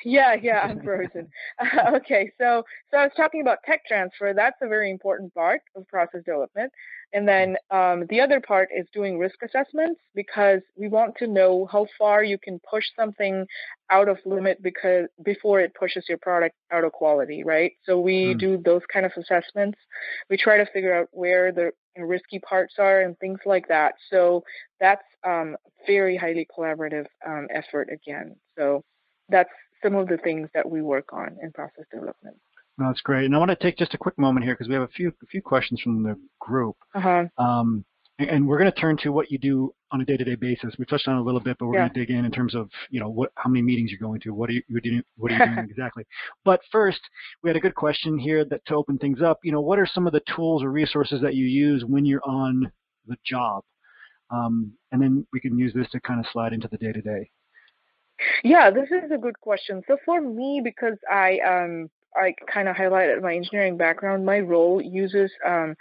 Yeah, 0.04 0.34
yeah, 0.40 0.60
I'm 0.60 0.80
frozen. 0.84 1.28
okay, 1.94 2.30
so 2.38 2.62
so 2.90 2.98
I 2.98 3.04
was 3.04 3.12
talking 3.16 3.40
about 3.40 3.58
tech 3.64 3.84
transfer. 3.86 4.32
That's 4.34 4.56
a 4.62 4.68
very 4.68 4.90
important 4.90 5.34
part 5.34 5.60
of 5.74 5.86
process 5.88 6.22
development. 6.24 6.72
And 7.12 7.26
then 7.26 7.56
um, 7.70 8.04
the 8.10 8.20
other 8.20 8.40
part 8.40 8.68
is 8.76 8.86
doing 8.92 9.18
risk 9.18 9.36
assessments 9.42 10.00
because 10.14 10.60
we 10.76 10.88
want 10.88 11.16
to 11.18 11.26
know 11.26 11.66
how 11.70 11.86
far 11.98 12.22
you 12.22 12.36
can 12.38 12.60
push 12.70 12.84
something 12.96 13.46
out 13.90 14.08
of 14.08 14.18
limit 14.26 14.62
because 14.62 15.06
before 15.24 15.60
it 15.60 15.74
pushes 15.74 16.04
your 16.08 16.18
product 16.18 16.54
out 16.70 16.84
of 16.84 16.92
quality, 16.92 17.44
right? 17.44 17.72
So 17.84 17.98
we 17.98 18.34
mm. 18.34 18.38
do 18.38 18.58
those 18.62 18.82
kind 18.92 19.06
of 19.06 19.12
assessments. 19.16 19.78
We 20.28 20.36
try 20.36 20.58
to 20.58 20.66
figure 20.66 20.94
out 20.94 21.08
where 21.12 21.50
the 21.50 21.70
risky 21.96 22.38
parts 22.40 22.74
are 22.78 23.00
and 23.00 23.18
things 23.18 23.40
like 23.46 23.68
that. 23.68 23.94
So 24.10 24.44
that's 24.78 25.02
um, 25.26 25.56
very 25.86 26.16
highly 26.16 26.46
collaborative 26.46 27.06
um, 27.26 27.48
effort 27.52 27.88
again. 27.90 28.36
So 28.58 28.84
that's 29.30 29.50
some 29.82 29.94
of 29.94 30.08
the 30.08 30.18
things 30.18 30.48
that 30.54 30.68
we 30.68 30.82
work 30.82 31.12
on 31.12 31.38
in 31.42 31.52
process 31.52 31.84
development. 31.90 32.36
That's 32.78 33.00
great. 33.00 33.24
And 33.24 33.34
I 33.34 33.38
want 33.38 33.50
to 33.50 33.56
take 33.56 33.76
just 33.76 33.94
a 33.94 33.98
quick 33.98 34.18
moment 34.18 34.44
here 34.44 34.54
because 34.54 34.68
we 34.68 34.74
have 34.74 34.84
a 34.84 34.88
few 34.88 35.08
a 35.08 35.26
few 35.26 35.42
questions 35.42 35.80
from 35.80 36.02
the 36.02 36.16
group. 36.40 36.76
Uh-huh. 36.94 37.24
Um, 37.36 37.84
and, 38.20 38.48
we're 38.48 38.58
going 38.58 38.70
to 38.70 38.80
turn 38.80 38.96
to 38.98 39.10
what 39.10 39.30
you 39.30 39.38
do 39.38 39.72
on 39.92 40.00
a 40.00 40.04
day-to-day 40.04 40.34
basis. 40.34 40.74
We 40.76 40.84
touched 40.86 41.06
on 41.06 41.16
it 41.16 41.20
a 41.20 41.22
little 41.22 41.40
bit, 41.40 41.56
but 41.58 41.66
we're 41.66 41.74
yeah. 41.74 41.82
going 41.82 41.94
to 41.94 42.00
dig 42.00 42.10
in 42.10 42.24
in 42.24 42.32
terms 42.32 42.54
of 42.54 42.68
you 42.90 42.98
know 43.00 43.08
what 43.08 43.30
how 43.36 43.48
many 43.48 43.62
meetings 43.62 43.90
you're 43.90 44.00
going 44.00 44.20
to, 44.20 44.30
what 44.34 44.50
are 44.50 44.54
you, 44.54 44.62
you, 44.68 45.02
what 45.16 45.32
are 45.32 45.36
you 45.36 45.54
doing 45.54 45.58
exactly. 45.70 46.04
But 46.44 46.60
first, 46.70 47.00
we 47.42 47.50
had 47.50 47.56
a 47.56 47.60
good 47.60 47.74
question 47.74 48.18
here 48.18 48.44
that 48.46 48.64
to 48.66 48.74
open 48.74 48.98
things 48.98 49.22
up. 49.22 49.38
You 49.42 49.52
know, 49.52 49.60
what 49.60 49.78
are 49.78 49.86
some 49.86 50.06
of 50.06 50.12
the 50.12 50.22
tools 50.34 50.62
or 50.62 50.70
resources 50.70 51.20
that 51.22 51.34
you 51.34 51.46
use 51.46 51.84
when 51.84 52.04
you're 52.04 52.24
on 52.24 52.70
the 53.06 53.16
job? 53.24 53.62
Um, 54.30 54.72
and 54.92 55.00
then 55.00 55.26
we 55.32 55.40
can 55.40 55.58
use 55.58 55.72
this 55.72 55.88
to 55.90 56.00
kind 56.00 56.20
of 56.20 56.26
slide 56.32 56.52
into 56.52 56.68
the 56.68 56.76
day-to-day. 56.76 57.30
Yeah, 58.44 58.70
this 58.70 58.90
is 58.90 59.10
a 59.10 59.16
good 59.16 59.40
question. 59.40 59.82
So 59.86 59.96
for 60.04 60.20
me, 60.20 60.60
because 60.62 60.98
I 61.10 61.38
um 61.38 61.88
I 62.16 62.34
kind 62.52 62.68
of 62.68 62.76
highlighted 62.76 63.22
my 63.22 63.34
engineering 63.34 63.76
background, 63.76 64.24
my 64.24 64.40
role 64.40 64.80
uses 64.82 65.30
um, 65.46 65.74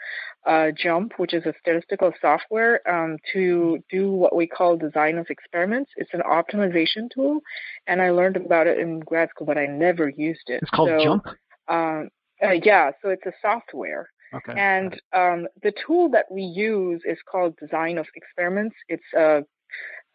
uh, 0.46 0.72
JMP, 0.72 1.12
which 1.18 1.34
is 1.34 1.46
a 1.46 1.54
statistical 1.60 2.14
software, 2.22 2.88
um, 2.90 3.18
to 3.34 3.84
do 3.90 4.12
what 4.12 4.36
we 4.36 4.48
call 4.48 4.78
design 4.78 5.18
of 5.18 5.28
experiments. 5.30 5.92
It's 5.98 6.14
an 6.14 6.22
optimization 6.22 7.10
tool, 7.14 7.42
and 7.88 8.02
I 8.02 8.12
learned 8.12 8.38
about 8.38 8.68
it 8.68 8.80
in 8.80 9.00
grad 9.00 9.30
school, 9.30 9.48
but 9.48 9.58
I 9.58 9.66
never 9.66 10.10
used 10.10 10.50
it. 10.50 10.62
It's 10.62 10.72
called 10.72 10.90
so, 10.90 11.06
JMP. 11.06 11.36
Um, 11.70 12.10
uh, 12.44 12.52
yeah, 12.64 12.92
so 13.02 13.10
it's 13.10 13.26
a 13.26 13.34
software. 13.42 14.10
Okay. 14.34 14.54
And 14.58 15.00
um, 15.14 15.48
the 15.64 15.74
tool 15.86 16.10
that 16.10 16.26
we 16.30 16.42
use 16.42 17.02
is 17.06 17.18
called 17.30 17.56
design 17.58 17.98
of 17.98 18.06
experiments. 18.16 18.76
It's 18.90 19.14
a 19.16 19.44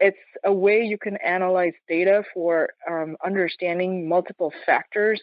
it's 0.00 0.18
a 0.44 0.52
way 0.52 0.82
you 0.82 0.98
can 0.98 1.16
analyze 1.18 1.74
data 1.88 2.24
for 2.34 2.70
um, 2.90 3.16
understanding 3.24 4.08
multiple 4.08 4.52
factors 4.66 5.20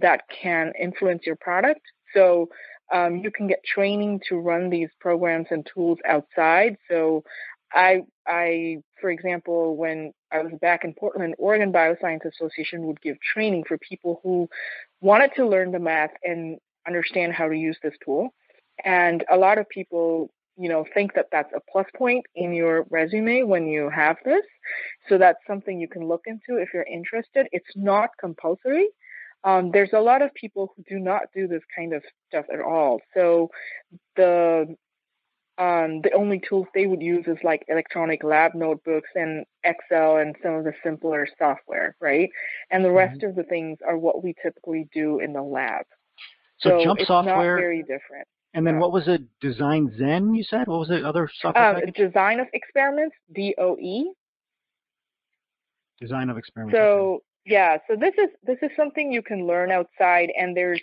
that 0.00 0.22
can 0.28 0.72
influence 0.80 1.22
your 1.26 1.36
product. 1.36 1.80
So 2.14 2.48
um, 2.92 3.18
you 3.18 3.30
can 3.30 3.46
get 3.46 3.64
training 3.64 4.20
to 4.28 4.36
run 4.36 4.70
these 4.70 4.88
programs 5.00 5.46
and 5.50 5.66
tools 5.72 5.98
outside. 6.06 6.76
So 6.88 7.22
I, 7.72 8.02
I, 8.26 8.78
for 9.00 9.10
example, 9.10 9.76
when 9.76 10.12
I 10.32 10.42
was 10.42 10.52
back 10.60 10.84
in 10.84 10.94
Portland, 10.94 11.36
Oregon 11.38 11.72
Bioscience 11.72 12.24
Association 12.24 12.86
would 12.86 13.00
give 13.00 13.16
training 13.20 13.64
for 13.68 13.78
people 13.78 14.20
who 14.22 14.48
wanted 15.00 15.30
to 15.36 15.46
learn 15.46 15.70
the 15.70 15.78
math 15.78 16.10
and 16.24 16.58
understand 16.86 17.32
how 17.32 17.48
to 17.48 17.56
use 17.56 17.78
this 17.82 17.94
tool. 18.04 18.30
And 18.84 19.24
a 19.30 19.36
lot 19.36 19.58
of 19.58 19.68
people 19.68 20.30
you 20.56 20.68
know 20.68 20.84
think 20.94 21.14
that 21.14 21.26
that's 21.32 21.52
a 21.54 21.60
plus 21.72 21.86
point 21.96 22.24
in 22.34 22.52
your 22.52 22.84
resume 22.90 23.44
when 23.44 23.66
you 23.66 23.88
have 23.88 24.16
this 24.24 24.44
so 25.08 25.16
that's 25.16 25.38
something 25.46 25.80
you 25.80 25.88
can 25.88 26.06
look 26.06 26.22
into 26.26 26.60
if 26.60 26.68
you're 26.74 26.82
interested 26.84 27.46
it's 27.50 27.70
not 27.76 28.10
compulsory 28.20 28.88
um, 29.44 29.70
there's 29.70 29.92
a 29.92 30.00
lot 30.00 30.22
of 30.22 30.32
people 30.34 30.72
who 30.76 30.82
do 30.88 30.98
not 30.98 31.22
do 31.34 31.46
this 31.46 31.62
kind 31.76 31.92
of 31.92 32.02
stuff 32.28 32.46
at 32.52 32.60
all 32.60 33.00
so 33.14 33.50
the 34.16 34.76
um, 35.60 36.00
the 36.00 36.12
only 36.14 36.40
tools 36.40 36.66
they 36.74 36.86
would 36.86 37.02
use 37.02 37.26
is 37.26 37.36
like 37.44 37.66
electronic 37.68 38.24
lab 38.24 38.54
notebooks 38.54 39.10
and 39.14 39.44
Excel 39.62 40.16
and 40.16 40.34
some 40.42 40.54
of 40.54 40.64
the 40.64 40.72
simpler 40.82 41.28
software, 41.38 41.96
right? 42.00 42.30
And 42.70 42.82
the 42.82 42.90
rest 42.90 43.20
mm-hmm. 43.20 43.28
of 43.28 43.36
the 43.36 43.42
things 43.42 43.76
are 43.86 43.98
what 43.98 44.24
we 44.24 44.34
typically 44.42 44.88
do 44.94 45.20
in 45.20 45.34
the 45.34 45.42
lab. 45.42 45.84
So, 46.60 46.82
so 46.82 46.92
it's 46.92 47.06
software 47.06 47.56
not 47.56 47.60
very 47.60 47.82
different. 47.82 48.26
And 48.54 48.66
then 48.66 48.78
what 48.78 48.90
was 48.90 49.06
it? 49.06 49.22
Design 49.40 49.94
Zen, 49.98 50.34
you 50.34 50.44
said? 50.44 50.66
What 50.66 50.80
was 50.80 50.88
the 50.88 51.06
other 51.06 51.28
software? 51.40 51.76
Um, 51.76 51.92
design 51.94 52.40
of 52.40 52.46
experiments, 52.54 53.14
DOE. 53.34 54.14
Design 56.00 56.30
of 56.30 56.38
experiments. 56.38 56.76
So 56.76 57.22
yeah, 57.44 57.78
so 57.88 57.96
this 57.96 58.14
is 58.18 58.30
this 58.44 58.58
is 58.62 58.70
something 58.76 59.12
you 59.12 59.22
can 59.22 59.46
learn 59.46 59.70
outside, 59.70 60.30
and 60.36 60.56
there's 60.56 60.80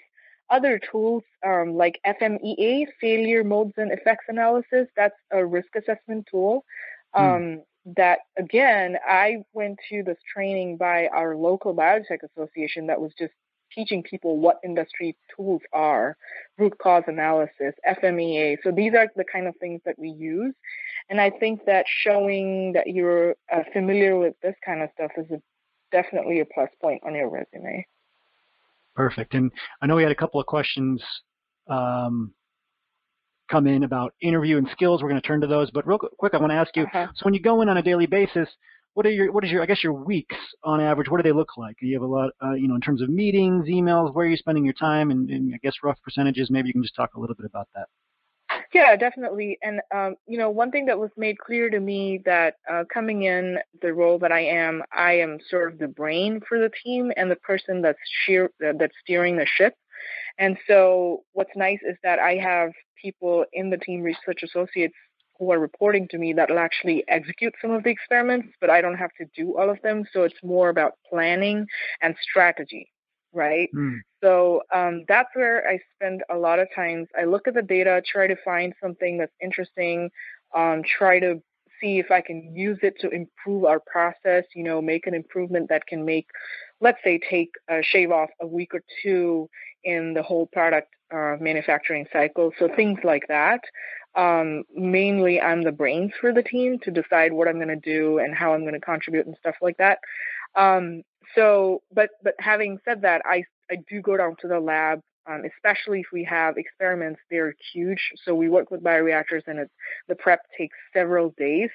other 0.49 0.79
tools 0.79 1.23
um, 1.45 1.75
like 1.75 1.99
FMEA, 2.05 2.85
failure 3.01 3.43
modes 3.43 3.73
and 3.77 3.91
effects 3.91 4.25
analysis. 4.27 4.87
That's 4.95 5.15
a 5.31 5.45
risk 5.45 5.69
assessment 5.75 6.27
tool. 6.29 6.65
Hmm. 7.13 7.23
Um, 7.23 7.41
hmm. 7.41 7.55
That 7.95 8.19
again, 8.37 8.97
I 9.07 9.37
went 9.53 9.79
to 9.89 10.03
this 10.03 10.17
training 10.33 10.75
by 10.75 11.07
our 11.07 11.37
local 11.37 11.73
biotech 11.73 12.19
association 12.21 12.87
that 12.87 12.99
was 12.99 13.13
just 13.17 13.31
teaching 13.73 14.03
people 14.03 14.37
what 14.37 14.59
industry 14.63 15.15
tools 15.35 15.61
are, 15.73 16.17
root 16.57 16.77
cause 16.79 17.03
analysis, 17.07 17.73
FMEA. 17.87 18.57
So 18.63 18.71
these 18.71 18.93
are 18.93 19.07
the 19.15 19.23
kind 19.23 19.47
of 19.47 19.55
things 19.57 19.81
that 19.85 19.97
we 19.97 20.09
use. 20.09 20.53
And 21.09 21.21
I 21.21 21.29
think 21.29 21.65
that 21.65 21.85
showing 21.87 22.73
that 22.73 22.87
you're 22.87 23.35
uh, 23.51 23.63
familiar 23.71 24.17
with 24.17 24.35
this 24.41 24.55
kind 24.65 24.81
of 24.81 24.89
stuff 24.93 25.11
is 25.17 25.31
a, 25.31 25.41
definitely 25.91 26.39
a 26.39 26.45
plus 26.45 26.69
point 26.81 27.01
on 27.05 27.15
your 27.15 27.29
resume. 27.29 27.85
Perfect. 28.95 29.33
And 29.33 29.51
I 29.81 29.85
know 29.85 29.95
we 29.95 30.03
had 30.03 30.11
a 30.11 30.15
couple 30.15 30.39
of 30.39 30.47
questions 30.47 31.03
um, 31.69 32.33
come 33.49 33.67
in 33.67 33.83
about 33.83 34.13
interview 34.21 34.57
and 34.57 34.67
skills. 34.71 35.01
We're 35.01 35.09
going 35.09 35.21
to 35.21 35.27
turn 35.27 35.41
to 35.41 35.47
those. 35.47 35.69
But 35.71 35.87
real 35.87 35.99
quick, 35.99 36.33
I 36.33 36.37
want 36.37 36.51
to 36.51 36.55
ask 36.55 36.75
you, 36.75 36.83
uh-huh. 36.83 37.07
so 37.15 37.23
when 37.23 37.33
you 37.33 37.41
go 37.41 37.61
in 37.61 37.69
on 37.69 37.77
a 37.77 37.83
daily 37.83 38.07
basis, 38.07 38.49
what 38.93 39.05
are 39.05 39.11
your 39.11 39.31
what 39.31 39.43
is 39.43 39.51
your 39.51 39.61
I 39.61 39.67
guess 39.67 39.83
your 39.83 39.93
weeks 39.93 40.35
on 40.63 40.81
average? 40.81 41.07
What 41.07 41.17
do 41.17 41.23
they 41.23 41.35
look 41.35 41.55
like? 41.55 41.75
Do 41.79 41.85
you 41.85 41.93
have 41.93 42.01
a 42.01 42.11
lot, 42.11 42.31
uh, 42.43 42.53
you 42.53 42.67
know, 42.67 42.73
in 42.73 42.81
terms 42.81 43.03
of 43.03 43.09
meetings, 43.09 43.67
emails. 43.67 44.11
Where 44.13 44.25
are 44.25 44.29
you 44.29 44.37
spending 44.37 44.65
your 44.65 44.73
time? 44.73 45.11
And, 45.11 45.29
and, 45.29 45.53
I 45.53 45.59
guess 45.61 45.75
rough 45.83 46.01
percentages. 46.01 46.49
Maybe 46.49 46.69
you 46.69 46.73
can 46.73 46.81
just 46.81 46.95
talk 46.95 47.13
a 47.13 47.19
little 47.19 47.35
bit 47.35 47.45
about 47.45 47.67
that. 47.75 47.89
Yeah, 48.73 48.95
definitely. 48.95 49.57
And 49.61 49.81
um, 49.93 50.15
you 50.27 50.37
know, 50.37 50.49
one 50.49 50.71
thing 50.71 50.85
that 50.87 50.99
was 50.99 51.09
made 51.17 51.37
clear 51.39 51.69
to 51.69 51.79
me 51.79 52.21
that 52.25 52.55
uh, 52.71 52.83
coming 52.93 53.23
in 53.23 53.57
the 53.81 53.93
role 53.93 54.19
that 54.19 54.31
I 54.31 54.41
am, 54.41 54.83
I 54.93 55.13
am 55.13 55.37
sort 55.49 55.71
of 55.71 55.79
the 55.79 55.87
brain 55.87 56.41
for 56.47 56.59
the 56.59 56.71
team 56.83 57.11
and 57.15 57.31
the 57.31 57.35
person 57.37 57.81
that's 57.81 57.99
sheer, 58.25 58.51
that's 58.59 58.93
steering 59.03 59.37
the 59.37 59.45
ship. 59.45 59.73
And 60.39 60.57
so, 60.67 61.23
what's 61.33 61.55
nice 61.55 61.79
is 61.83 61.97
that 62.03 62.19
I 62.19 62.35
have 62.35 62.71
people 63.01 63.45
in 63.53 63.69
the 63.69 63.77
team 63.77 64.01
research 64.03 64.43
associates 64.43 64.95
who 65.39 65.51
are 65.51 65.59
reporting 65.59 66.07
to 66.09 66.17
me 66.17 66.33
that 66.33 66.49
will 66.49 66.59
actually 66.59 67.03
execute 67.09 67.53
some 67.61 67.71
of 67.71 67.83
the 67.83 67.89
experiments, 67.91 68.49
but 68.61 68.69
I 68.69 68.81
don't 68.81 68.97
have 68.97 69.11
to 69.19 69.25
do 69.35 69.57
all 69.57 69.69
of 69.69 69.81
them. 69.83 70.03
So 70.13 70.23
it's 70.23 70.43
more 70.43 70.69
about 70.69 70.93
planning 71.09 71.67
and 72.01 72.15
strategy, 72.21 72.89
right? 73.33 73.69
Mm. 73.75 73.99
So 74.23 74.61
um, 74.73 75.05
that's 75.07 75.29
where 75.33 75.67
I 75.67 75.79
spend 75.95 76.23
a 76.29 76.37
lot 76.37 76.59
of 76.59 76.67
times. 76.75 77.07
I 77.17 77.25
look 77.25 77.47
at 77.47 77.53
the 77.53 77.61
data, 77.61 78.01
try 78.05 78.27
to 78.27 78.35
find 78.43 78.73
something 78.81 79.17
that's 79.17 79.33
interesting, 79.41 80.09
um, 80.55 80.81
try 80.83 81.19
to 81.19 81.41
see 81.79 81.99
if 81.99 82.11
I 82.11 82.21
can 82.21 82.55
use 82.55 82.79
it 82.81 82.95
to 83.01 83.09
improve 83.09 83.65
our 83.65 83.79
process, 83.79 84.45
you 84.55 84.63
know, 84.63 84.81
make 84.81 85.07
an 85.07 85.13
improvement 85.13 85.69
that 85.69 85.85
can 85.85 86.05
make, 86.05 86.27
let's 86.81 86.97
say, 87.03 87.19
take 87.29 87.51
uh, 87.71 87.81
shave 87.81 88.11
off 88.11 88.29
a 88.41 88.47
week 88.47 88.73
or 88.73 88.81
two 89.03 89.49
in 89.83 90.13
the 90.13 90.23
whole 90.23 90.47
product 90.47 90.89
uh, 91.13 91.35
manufacturing 91.39 92.07
cycle. 92.11 92.51
So 92.59 92.67
things 92.75 92.99
like 93.03 93.27
that. 93.27 93.61
Um, 94.15 94.63
mainly, 94.73 95.39
I'm 95.39 95.63
the 95.63 95.71
brains 95.71 96.11
for 96.19 96.33
the 96.33 96.41
team 96.41 96.79
to 96.79 96.91
decide 96.91 97.31
what 97.31 97.47
I'm 97.47 97.57
going 97.57 97.67
to 97.67 97.75
do 97.75 98.17
and 98.17 98.33
how 98.33 98.53
I'm 98.53 98.61
going 98.61 98.73
to 98.73 98.79
contribute 98.79 99.27
and 99.27 99.35
stuff 99.39 99.55
like 99.61 99.77
that. 99.77 99.99
Um, 100.55 101.03
so, 101.35 101.81
but 101.93 102.09
but 102.23 102.35
having 102.39 102.79
said 102.85 103.01
that, 103.01 103.21
I 103.25 103.43
I 103.71 103.77
do 103.89 104.01
go 104.01 104.17
down 104.17 104.35
to 104.41 104.47
the 104.47 104.59
lab, 104.59 105.01
um, 105.29 105.43
especially 105.45 106.01
if 106.01 106.07
we 106.13 106.23
have 106.23 106.57
experiments. 106.57 107.19
They're 107.29 107.53
huge, 107.73 108.11
so 108.23 108.33
we 108.35 108.49
work 108.49 108.71
with 108.71 108.83
bioreactors, 108.83 109.43
and 109.47 109.59
it's 109.59 109.71
the 110.07 110.15
prep 110.15 110.41
takes 110.57 110.77
several 110.93 111.33
days. 111.37 111.69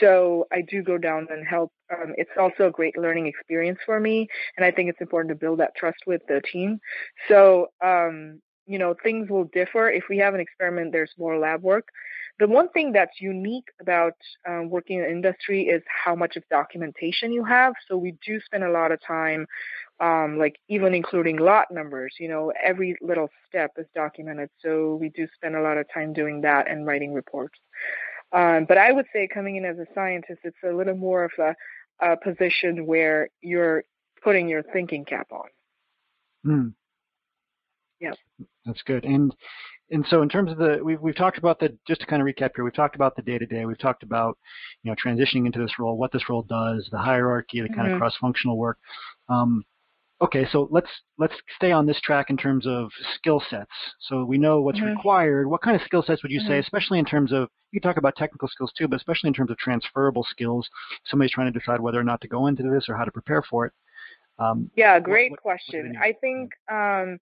So 0.00 0.46
I 0.52 0.62
do 0.62 0.82
go 0.82 0.98
down 0.98 1.28
and 1.30 1.46
help. 1.46 1.72
Um, 1.92 2.14
it's 2.16 2.30
also 2.38 2.68
a 2.68 2.70
great 2.70 2.96
learning 2.98 3.26
experience 3.26 3.78
for 3.84 3.98
me, 3.98 4.28
and 4.56 4.64
I 4.64 4.70
think 4.70 4.90
it's 4.90 5.00
important 5.00 5.30
to 5.30 5.34
build 5.34 5.60
that 5.60 5.74
trust 5.76 5.98
with 6.06 6.22
the 6.28 6.40
team. 6.52 6.80
So 7.28 7.68
um, 7.84 8.40
you 8.70 8.78
know, 8.78 8.94
things 9.02 9.28
will 9.28 9.50
differ. 9.52 9.90
If 9.90 10.04
we 10.08 10.16
have 10.18 10.32
an 10.32 10.40
experiment, 10.40 10.92
there's 10.92 11.10
more 11.18 11.36
lab 11.36 11.60
work. 11.60 11.88
The 12.38 12.46
one 12.46 12.68
thing 12.68 12.92
that's 12.92 13.20
unique 13.20 13.66
about 13.80 14.14
um, 14.48 14.70
working 14.70 15.00
in 15.00 15.06
industry 15.06 15.62
is 15.64 15.82
how 15.88 16.14
much 16.14 16.36
of 16.36 16.44
documentation 16.50 17.32
you 17.32 17.44
have. 17.44 17.74
So 17.88 17.96
we 17.96 18.14
do 18.24 18.40
spend 18.40 18.62
a 18.62 18.70
lot 18.70 18.92
of 18.92 19.00
time, 19.04 19.44
um, 19.98 20.38
like 20.38 20.60
even 20.68 20.94
including 20.94 21.38
lot 21.38 21.66
numbers. 21.72 22.14
You 22.20 22.28
know, 22.28 22.52
every 22.64 22.96
little 23.02 23.28
step 23.48 23.72
is 23.76 23.86
documented. 23.92 24.50
So 24.62 24.94
we 24.94 25.08
do 25.08 25.26
spend 25.34 25.56
a 25.56 25.62
lot 25.62 25.76
of 25.76 25.86
time 25.92 26.12
doing 26.12 26.40
that 26.42 26.70
and 26.70 26.86
writing 26.86 27.12
reports. 27.12 27.58
Um, 28.32 28.66
but 28.66 28.78
I 28.78 28.92
would 28.92 29.06
say 29.12 29.26
coming 29.26 29.56
in 29.56 29.64
as 29.64 29.78
a 29.78 29.86
scientist, 29.96 30.42
it's 30.44 30.56
a 30.64 30.72
little 30.72 30.96
more 30.96 31.24
of 31.24 31.32
a, 31.40 31.56
a 32.00 32.16
position 32.16 32.86
where 32.86 33.30
you're 33.40 33.82
putting 34.22 34.48
your 34.48 34.62
thinking 34.62 35.04
cap 35.04 35.26
on. 35.32 35.48
Mm. 36.46 36.74
Yeah. 38.00 38.12
That's 38.64 38.82
good. 38.82 39.04
And 39.04 39.34
and 39.90 40.06
so 40.08 40.22
in 40.22 40.28
terms 40.28 40.50
of 40.50 40.58
the 40.58 40.80
we've 40.82 41.00
we've 41.00 41.16
talked 41.16 41.38
about 41.38 41.58
the 41.58 41.76
just 41.86 42.00
to 42.00 42.06
kind 42.06 42.22
of 42.22 42.26
recap 42.26 42.50
here, 42.54 42.64
we've 42.64 42.74
talked 42.74 42.94
about 42.94 43.16
the 43.16 43.22
day 43.22 43.38
to 43.38 43.46
day, 43.46 43.64
we've 43.64 43.78
talked 43.78 44.02
about, 44.02 44.38
you 44.82 44.90
know, 44.90 44.96
transitioning 45.04 45.46
into 45.46 45.58
this 45.58 45.78
role, 45.78 45.96
what 45.96 46.12
this 46.12 46.28
role 46.28 46.42
does, 46.42 46.88
the 46.90 46.98
hierarchy, 46.98 47.60
the 47.60 47.68
kind 47.68 47.80
mm-hmm. 47.80 47.94
of 47.94 48.00
cross 48.00 48.16
functional 48.20 48.56
work. 48.56 48.78
Um, 49.28 49.64
okay, 50.22 50.46
so 50.50 50.68
let's 50.70 50.88
let's 51.18 51.34
stay 51.56 51.72
on 51.72 51.86
this 51.86 52.00
track 52.00 52.30
in 52.30 52.36
terms 52.36 52.66
of 52.66 52.90
skill 53.16 53.42
sets. 53.50 53.70
So 54.08 54.24
we 54.24 54.38
know 54.38 54.60
what's 54.60 54.78
mm-hmm. 54.78 54.96
required. 54.96 55.48
What 55.48 55.62
kind 55.62 55.76
of 55.76 55.82
skill 55.82 56.02
sets 56.02 56.22
would 56.22 56.32
you 56.32 56.40
mm-hmm. 56.40 56.48
say, 56.48 56.58
especially 56.58 56.98
in 56.98 57.04
terms 57.04 57.32
of 57.32 57.48
you 57.72 57.80
talk 57.80 57.96
about 57.96 58.16
technical 58.16 58.48
skills 58.48 58.72
too, 58.76 58.88
but 58.88 58.96
especially 58.96 59.28
in 59.28 59.34
terms 59.34 59.50
of 59.50 59.58
transferable 59.58 60.26
skills? 60.30 60.68
Somebody's 61.06 61.32
trying 61.32 61.52
to 61.52 61.58
decide 61.58 61.80
whether 61.80 61.98
or 61.98 62.04
not 62.04 62.20
to 62.22 62.28
go 62.28 62.46
into 62.46 62.62
this 62.62 62.88
or 62.88 62.96
how 62.96 63.04
to 63.04 63.12
prepare 63.12 63.42
for 63.42 63.66
it. 63.66 63.72
Um, 64.38 64.70
yeah, 64.74 64.98
great 65.00 65.30
what, 65.30 65.44
what, 65.44 65.58
question. 65.58 65.94
What 65.94 66.02
I 66.02 66.12
think 66.20 66.52
um, 66.70 67.18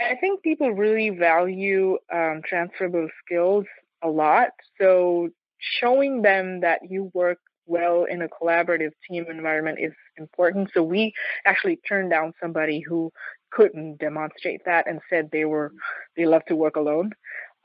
I 0.00 0.14
think 0.16 0.42
people 0.42 0.70
really 0.70 1.10
value 1.10 1.98
um, 2.12 2.42
transferable 2.44 3.08
skills 3.24 3.64
a 4.02 4.08
lot. 4.08 4.50
So 4.80 5.30
showing 5.58 6.22
them 6.22 6.60
that 6.60 6.80
you 6.88 7.10
work 7.14 7.38
well 7.66 8.04
in 8.04 8.22
a 8.22 8.28
collaborative 8.28 8.92
team 9.08 9.26
environment 9.28 9.78
is 9.80 9.92
important. 10.16 10.70
So 10.72 10.82
we 10.82 11.12
actually 11.44 11.76
turned 11.88 12.10
down 12.10 12.32
somebody 12.40 12.80
who 12.80 13.12
couldn't 13.50 13.98
demonstrate 13.98 14.64
that 14.64 14.86
and 14.88 15.00
said 15.08 15.30
they 15.30 15.44
were 15.44 15.72
they 16.16 16.26
love 16.26 16.44
to 16.46 16.56
work 16.56 16.76
alone. 16.76 17.12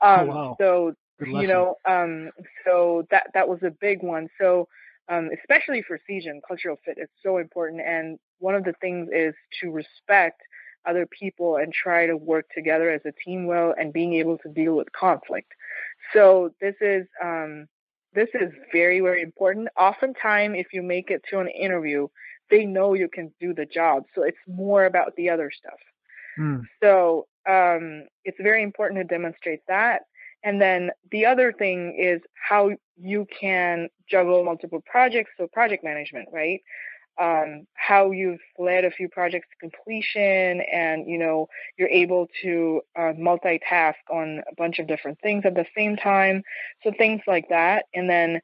Oh, 0.02 0.14
um, 0.14 0.20
oh, 0.20 0.34
wow. 0.34 0.56
So 0.60 0.94
you 1.20 1.46
know, 1.46 1.76
um, 1.88 2.30
so 2.66 3.06
that 3.10 3.28
that 3.34 3.48
was 3.48 3.60
a 3.62 3.70
big 3.70 4.02
one. 4.02 4.28
So 4.40 4.68
um, 5.08 5.30
especially 5.38 5.82
for 5.82 5.98
Seagen, 6.08 6.40
cultural 6.46 6.76
fit 6.84 6.98
is 6.98 7.08
so 7.22 7.38
important. 7.38 7.82
And 7.82 8.18
one 8.38 8.54
of 8.54 8.64
the 8.64 8.74
things 8.80 9.08
is 9.12 9.34
to 9.60 9.70
respect 9.70 10.40
other 10.86 11.06
people 11.06 11.56
and 11.56 11.72
try 11.72 12.06
to 12.06 12.16
work 12.16 12.46
together 12.54 12.90
as 12.90 13.00
a 13.04 13.12
team 13.12 13.46
well 13.46 13.74
and 13.78 13.92
being 13.92 14.14
able 14.14 14.38
to 14.38 14.48
deal 14.48 14.76
with 14.76 14.92
conflict. 14.92 15.52
So 16.12 16.50
this 16.60 16.74
is 16.80 17.06
um, 17.22 17.66
this 18.12 18.28
is 18.34 18.52
very 18.72 19.00
very 19.00 19.22
important. 19.22 19.68
Oftentimes, 19.78 20.56
if 20.58 20.72
you 20.72 20.82
make 20.82 21.10
it 21.10 21.22
to 21.30 21.40
an 21.40 21.48
interview, 21.48 22.08
they 22.50 22.64
know 22.66 22.94
you 22.94 23.08
can 23.08 23.32
do 23.40 23.54
the 23.54 23.66
job. 23.66 24.04
So 24.14 24.22
it's 24.22 24.38
more 24.46 24.84
about 24.84 25.16
the 25.16 25.30
other 25.30 25.50
stuff. 25.50 25.80
Mm. 26.38 26.62
So 26.82 27.26
um, 27.48 28.04
it's 28.24 28.38
very 28.40 28.62
important 28.62 29.00
to 29.00 29.04
demonstrate 29.04 29.60
that. 29.68 30.02
And 30.42 30.60
then 30.60 30.90
the 31.10 31.24
other 31.24 31.52
thing 31.52 31.96
is 31.98 32.20
how 32.34 32.72
you 33.00 33.26
can 33.40 33.88
juggle 34.08 34.44
multiple 34.44 34.82
projects. 34.84 35.30
So 35.38 35.46
project 35.46 35.82
management, 35.82 36.28
right? 36.32 36.60
Um, 37.20 37.66
how 37.74 38.10
you've 38.10 38.40
led 38.58 38.84
a 38.84 38.90
few 38.90 39.08
projects 39.08 39.46
to 39.50 39.68
completion 39.68 40.60
and, 40.62 41.08
you 41.08 41.16
know, 41.16 41.46
you're 41.78 41.88
able 41.88 42.26
to 42.42 42.80
uh, 42.98 43.12
multitask 43.16 43.94
on 44.10 44.42
a 44.50 44.54
bunch 44.56 44.80
of 44.80 44.88
different 44.88 45.20
things 45.20 45.44
at 45.46 45.54
the 45.54 45.66
same 45.76 45.96
time. 45.96 46.42
So 46.82 46.90
things 46.98 47.20
like 47.28 47.48
that. 47.50 47.84
And 47.94 48.10
then 48.10 48.40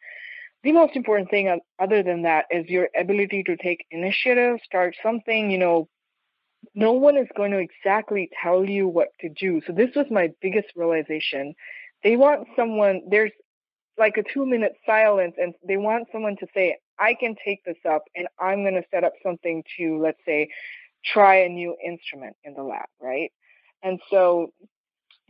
the 0.62 0.72
most 0.72 0.94
important 0.94 1.30
thing 1.30 1.59
other 1.80 2.02
than 2.02 2.22
that 2.22 2.44
is 2.50 2.68
your 2.68 2.88
ability 2.96 3.42
to 3.44 3.56
take 3.56 3.87
initiative, 3.90 4.59
start 4.64 4.94
something, 5.02 5.50
you 5.50 5.59
know, 5.59 5.88
no 6.74 6.92
one 6.92 7.16
is 7.16 7.28
going 7.37 7.50
to 7.52 7.59
exactly 7.59 8.30
tell 8.42 8.64
you 8.64 8.87
what 8.87 9.09
to 9.20 9.28
do. 9.30 9.61
So 9.66 9.72
this 9.72 9.90
was 9.96 10.06
my 10.11 10.30
biggest 10.40 10.68
realization. 10.76 11.54
They 12.04 12.16
want 12.16 12.46
someone, 12.54 13.02
there's 13.09 13.33
like 13.98 14.16
a 14.16 14.22
two 14.22 14.46
minute 14.46 14.74
silence 14.87 15.35
and 15.38 15.54
they 15.66 15.76
want 15.76 16.09
someone 16.12 16.37
to 16.37 16.46
say, 16.54 16.76
I 17.00 17.14
can 17.14 17.34
take 17.44 17.64
this 17.64 17.78
up 17.88 18.04
and 18.14 18.28
I'm 18.38 18.62
going 18.62 18.74
to 18.74 18.84
set 18.90 19.04
up 19.04 19.14
something 19.22 19.64
to, 19.78 20.00
let's 20.02 20.20
say, 20.26 20.50
try 21.04 21.36
a 21.36 21.48
new 21.48 21.74
instrument 21.84 22.36
in 22.44 22.54
the 22.54 22.62
lab, 22.62 22.86
right? 23.00 23.32
And 23.82 23.98
so 24.10 24.52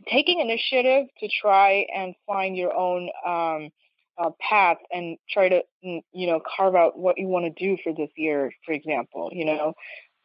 taking 0.07 0.39
initiative 0.39 1.07
to 1.19 1.29
try 1.41 1.85
and 1.95 2.13
find 2.27 2.57
your 2.57 2.75
own 2.75 3.09
um, 3.25 3.69
uh, 4.17 4.31
path 4.39 4.77
and 4.91 5.17
try 5.29 5.49
to, 5.49 5.63
mm, 5.85 6.01
you 6.11 6.27
know, 6.27 6.41
carve 6.55 6.75
out 6.75 6.97
what 6.97 7.17
you 7.17 7.27
want 7.27 7.45
to 7.45 7.63
do 7.63 7.77
for 7.83 7.93
this 7.93 8.09
year, 8.15 8.51
for 8.65 8.73
example, 8.73 9.29
you 9.31 9.45
know, 9.45 9.73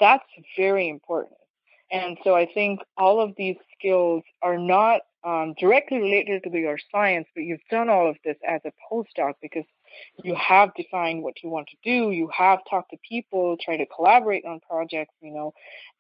that's 0.01 0.25
very 0.57 0.89
important. 0.89 1.37
And 1.91 2.19
so 2.25 2.35
I 2.35 2.47
think 2.53 2.81
all 2.97 3.21
of 3.21 3.35
these 3.37 3.57
skills 3.79 4.25
are 4.43 4.59
not 4.59 5.03
um, 5.25 5.55
directly 5.59 5.99
related 5.99 6.43
to 6.43 6.59
your 6.59 6.79
science, 6.91 7.29
but 7.35 7.43
you've 7.43 7.61
done 7.71 7.89
all 7.89 8.11
of 8.11 8.17
this 8.25 8.37
as 8.47 8.61
a 8.65 8.73
postdoc 8.91 9.35
because 9.41 9.65
you 10.23 10.35
have 10.35 10.75
defined 10.75 11.23
what 11.23 11.43
you 11.43 11.51
want 11.51 11.69
to 11.69 11.77
do, 11.85 12.11
you 12.11 12.29
have 12.37 12.61
talked 12.69 12.91
to 12.91 12.97
people, 13.09 13.57
try 13.61 13.77
to 13.77 13.87
collaborate 13.87 14.45
on 14.45 14.61
projects, 14.61 15.15
you 15.21 15.33
know, 15.33 15.53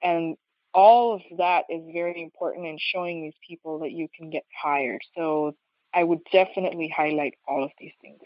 and 0.02 0.36
all 0.74 1.14
of 1.14 1.22
that 1.38 1.64
is 1.70 1.82
very 1.92 2.22
important 2.22 2.66
in 2.66 2.78
showing 2.78 3.22
these 3.22 3.34
people 3.46 3.78
that 3.80 3.92
you 3.92 4.08
can 4.16 4.28
get 4.30 4.44
hired. 4.62 5.00
So 5.16 5.56
I 5.94 6.04
would 6.04 6.20
definitely 6.30 6.92
highlight 6.94 7.34
all 7.48 7.64
of 7.64 7.70
these 7.80 7.92
things. 8.02 8.20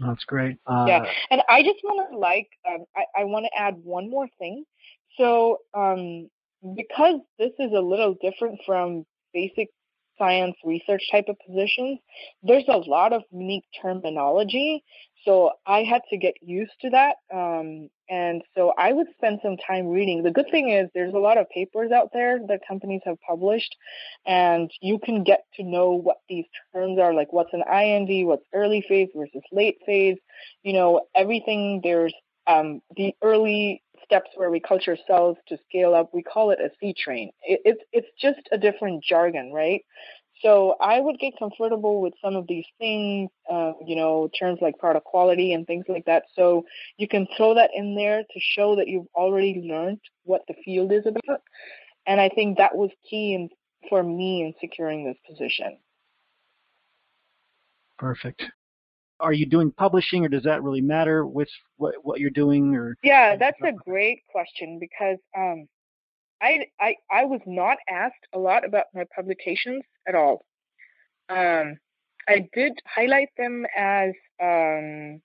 That's 0.00 0.24
great. 0.24 0.56
Uh, 0.66 0.86
yeah, 0.88 1.04
and 1.30 1.42
I 1.48 1.62
just 1.62 1.78
want 1.84 2.10
to 2.10 2.18
like 2.18 2.48
um, 2.66 2.84
I, 2.96 3.20
I 3.20 3.24
want 3.24 3.46
to 3.46 3.60
add 3.60 3.76
one 3.84 4.10
more 4.10 4.28
thing. 4.38 4.64
So 5.18 5.58
um, 5.74 6.30
because 6.74 7.20
this 7.38 7.52
is 7.58 7.72
a 7.72 7.80
little 7.80 8.16
different 8.20 8.60
from 8.66 9.04
basic 9.32 9.68
science 10.18 10.56
research 10.64 11.02
type 11.10 11.26
of 11.28 11.36
positions, 11.46 11.98
there's 12.42 12.64
a 12.68 12.76
lot 12.76 13.12
of 13.12 13.22
unique 13.30 13.64
terminology. 13.80 14.84
So 15.24 15.52
I 15.66 15.84
had 15.84 16.02
to 16.10 16.18
get 16.18 16.34
used 16.42 16.72
to 16.82 16.90
that. 16.90 17.16
Um, 17.34 17.88
and 18.10 18.42
so 18.54 18.74
I 18.76 18.92
would 18.92 19.06
spend 19.16 19.40
some 19.42 19.56
time 19.56 19.88
reading. 19.88 20.22
The 20.22 20.30
good 20.30 20.50
thing 20.50 20.68
is 20.68 20.90
there's 20.94 21.14
a 21.14 21.18
lot 21.18 21.38
of 21.38 21.48
papers 21.48 21.90
out 21.90 22.10
there 22.12 22.38
that 22.48 22.60
companies 22.68 23.00
have 23.06 23.16
published, 23.26 23.74
and 24.26 24.70
you 24.82 24.98
can 24.98 25.24
get 25.24 25.44
to 25.54 25.62
know 25.62 25.92
what 25.92 26.18
these 26.28 26.44
terms 26.74 26.98
are, 26.98 27.14
like 27.14 27.32
what's 27.32 27.54
an 27.54 27.62
IND, 27.62 28.26
what's 28.26 28.44
early 28.52 28.84
phase 28.86 29.08
versus 29.16 29.42
late 29.52 29.78
phase. 29.86 30.18
You 30.62 30.74
know, 30.74 31.06
everything 31.14 31.80
there's 31.82 32.14
um, 32.46 32.80
the 32.96 33.14
early 33.22 33.82
steps 34.04 34.30
where 34.34 34.50
we 34.50 34.60
culture 34.60 34.96
cells 35.06 35.36
to 35.48 35.58
scale 35.68 35.94
up, 35.94 36.10
we 36.12 36.22
call 36.22 36.50
it 36.50 36.60
a 36.60 36.70
seed 36.80 36.96
train. 36.96 37.30
It, 37.42 37.60
it's 37.64 37.82
it's 37.92 38.08
just 38.20 38.48
a 38.52 38.58
different 38.58 39.02
jargon, 39.02 39.52
right? 39.52 39.82
So 40.42 40.74
I 40.80 41.00
would 41.00 41.18
get 41.18 41.38
comfortable 41.38 42.02
with 42.02 42.12
some 42.22 42.36
of 42.36 42.46
these 42.46 42.66
things, 42.78 43.30
uh, 43.50 43.72
you 43.84 43.96
know, 43.96 44.28
terms 44.38 44.58
like 44.60 44.76
product 44.78 45.06
quality 45.06 45.52
and 45.52 45.66
things 45.66 45.84
like 45.88 46.04
that. 46.06 46.24
So 46.34 46.66
you 46.98 47.08
can 47.08 47.26
throw 47.36 47.54
that 47.54 47.70
in 47.74 47.94
there 47.94 48.22
to 48.22 48.40
show 48.40 48.76
that 48.76 48.88
you've 48.88 49.06
already 49.14 49.62
learned 49.66 50.00
what 50.24 50.42
the 50.48 50.54
field 50.64 50.92
is 50.92 51.06
about. 51.06 51.40
And 52.06 52.20
I 52.20 52.28
think 52.28 52.58
that 52.58 52.74
was 52.74 52.90
key 53.08 53.34
in, 53.34 53.48
for 53.88 54.02
me 54.02 54.42
in 54.42 54.54
securing 54.60 55.04
this 55.04 55.16
position. 55.26 55.78
Perfect. 57.98 58.42
Are 59.24 59.32
you 59.32 59.46
doing 59.46 59.72
publishing, 59.72 60.24
or 60.24 60.28
does 60.28 60.42
that 60.42 60.62
really 60.62 60.82
matter? 60.82 61.26
Which 61.26 61.50
what 61.78 61.94
what 62.02 62.20
you're 62.20 62.30
doing, 62.30 62.74
or 62.76 62.96
yeah, 63.02 63.36
that's 63.36 63.60
a 63.62 63.72
great 63.72 64.20
question 64.30 64.78
because 64.78 65.18
um, 65.36 65.66
I, 66.42 66.66
I 66.78 66.96
I 67.10 67.24
was 67.24 67.40
not 67.46 67.78
asked 67.88 68.26
a 68.34 68.38
lot 68.38 68.66
about 68.66 68.84
my 68.94 69.04
publications 69.16 69.82
at 70.06 70.14
all. 70.14 70.44
Um, 71.30 71.78
I 72.28 72.48
did 72.52 72.74
highlight 72.86 73.30
them 73.38 73.64
as 73.74 74.12
um, 74.42 75.22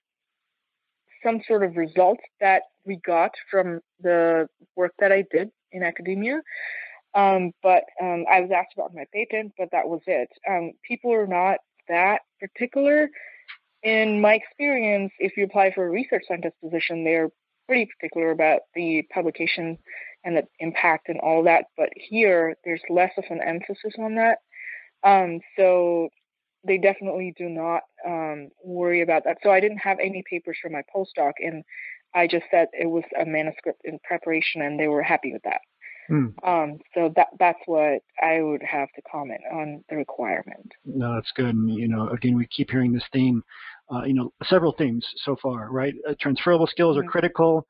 some 1.22 1.42
sort 1.46 1.62
of 1.62 1.76
results 1.76 2.22
that 2.40 2.62
we 2.86 2.96
got 3.04 3.32
from 3.50 3.80
the 4.00 4.48
work 4.76 4.92
that 4.98 5.12
I 5.12 5.24
did 5.30 5.50
in 5.72 5.82
academia. 5.82 6.40
Um, 7.14 7.52
but 7.62 7.84
um, 8.00 8.24
I 8.30 8.40
was 8.40 8.50
asked 8.54 8.74
about 8.74 8.94
my 8.94 9.04
patent, 9.12 9.52
but 9.58 9.70
that 9.72 9.86
was 9.88 10.00
it. 10.06 10.28
Um, 10.48 10.72
people 10.86 11.12
are 11.12 11.26
not 11.26 11.58
that 11.88 12.22
particular. 12.38 13.10
In 13.82 14.20
my 14.20 14.34
experience, 14.34 15.12
if 15.18 15.36
you 15.36 15.44
apply 15.44 15.72
for 15.72 15.86
a 15.86 15.90
research 15.90 16.24
scientist 16.28 16.56
position, 16.62 17.04
they're 17.04 17.30
pretty 17.66 17.86
particular 17.86 18.30
about 18.30 18.60
the 18.74 19.02
publication 19.12 19.78
and 20.24 20.36
the 20.36 20.42
impact 20.58 21.08
and 21.08 21.18
all 21.20 21.44
that. 21.44 21.66
But 21.76 21.90
here, 21.94 22.56
there's 22.64 22.82
less 22.90 23.12
of 23.16 23.24
an 23.30 23.40
emphasis 23.40 23.94
on 23.98 24.16
that. 24.16 24.38
Um, 25.02 25.40
so 25.56 26.10
they 26.66 26.76
definitely 26.76 27.32
do 27.38 27.48
not 27.48 27.82
um, 28.06 28.50
worry 28.62 29.00
about 29.00 29.24
that. 29.24 29.38
So 29.42 29.50
I 29.50 29.60
didn't 29.60 29.78
have 29.78 29.98
any 29.98 30.22
papers 30.28 30.58
for 30.60 30.68
my 30.68 30.82
postdoc, 30.94 31.32
and 31.38 31.64
I 32.14 32.26
just 32.26 32.46
said 32.50 32.68
it 32.72 32.86
was 32.86 33.04
a 33.18 33.24
manuscript 33.24 33.80
in 33.84 33.98
preparation, 34.04 34.60
and 34.62 34.78
they 34.78 34.88
were 34.88 35.02
happy 35.02 35.32
with 35.32 35.42
that. 35.44 35.60
Mm. 36.10 36.32
Um, 36.46 36.78
so 36.94 37.12
that 37.16 37.28
that's 37.38 37.60
what 37.66 38.02
I 38.22 38.42
would 38.42 38.62
have 38.62 38.88
to 38.96 39.02
comment 39.10 39.40
on 39.52 39.84
the 39.88 39.96
requirement. 39.96 40.72
No, 40.84 41.14
that's 41.14 41.30
good. 41.36 41.54
And 41.54 41.70
you 41.70 41.88
know, 41.88 42.08
again, 42.08 42.36
we 42.36 42.46
keep 42.46 42.70
hearing 42.70 42.92
this 42.92 43.04
theme. 43.12 43.42
Uh, 43.92 44.04
you 44.04 44.14
know, 44.14 44.32
several 44.44 44.72
themes 44.72 45.06
so 45.24 45.36
far, 45.42 45.70
right? 45.70 45.94
Uh, 46.08 46.14
transferable 46.20 46.66
skills 46.66 46.96
mm-hmm. 46.96 47.06
are 47.06 47.10
critical. 47.10 47.66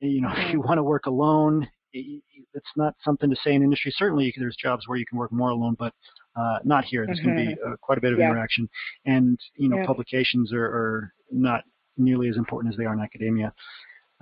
You 0.00 0.20
know, 0.20 0.28
mm-hmm. 0.28 0.40
if 0.46 0.52
you 0.52 0.60
want 0.60 0.78
to 0.78 0.82
work 0.82 1.06
alone, 1.06 1.68
it's 1.92 2.70
not 2.76 2.94
something 3.04 3.30
to 3.30 3.36
say 3.42 3.54
in 3.54 3.62
industry. 3.62 3.92
Certainly, 3.96 4.34
there's 4.38 4.56
jobs 4.56 4.86
where 4.86 4.98
you 4.98 5.06
can 5.06 5.18
work 5.18 5.32
more 5.32 5.50
alone, 5.50 5.76
but 5.78 5.94
uh, 6.36 6.58
not 6.64 6.84
here. 6.84 7.06
There's 7.06 7.18
mm-hmm. 7.18 7.34
going 7.34 7.48
to 7.50 7.56
be 7.56 7.62
uh, 7.66 7.76
quite 7.80 7.98
a 7.98 8.00
bit 8.00 8.12
of 8.12 8.18
yeah. 8.18 8.26
interaction, 8.30 8.68
and 9.06 9.38
you 9.56 9.68
know, 9.68 9.78
yeah. 9.78 9.86
publications 9.86 10.52
are, 10.52 10.64
are, 10.64 11.12
not 11.30 11.62
nearly 11.98 12.28
as 12.30 12.38
important 12.38 12.72
as 12.72 12.78
they 12.78 12.86
are 12.86 12.94
in 12.94 13.00
academia, 13.00 13.52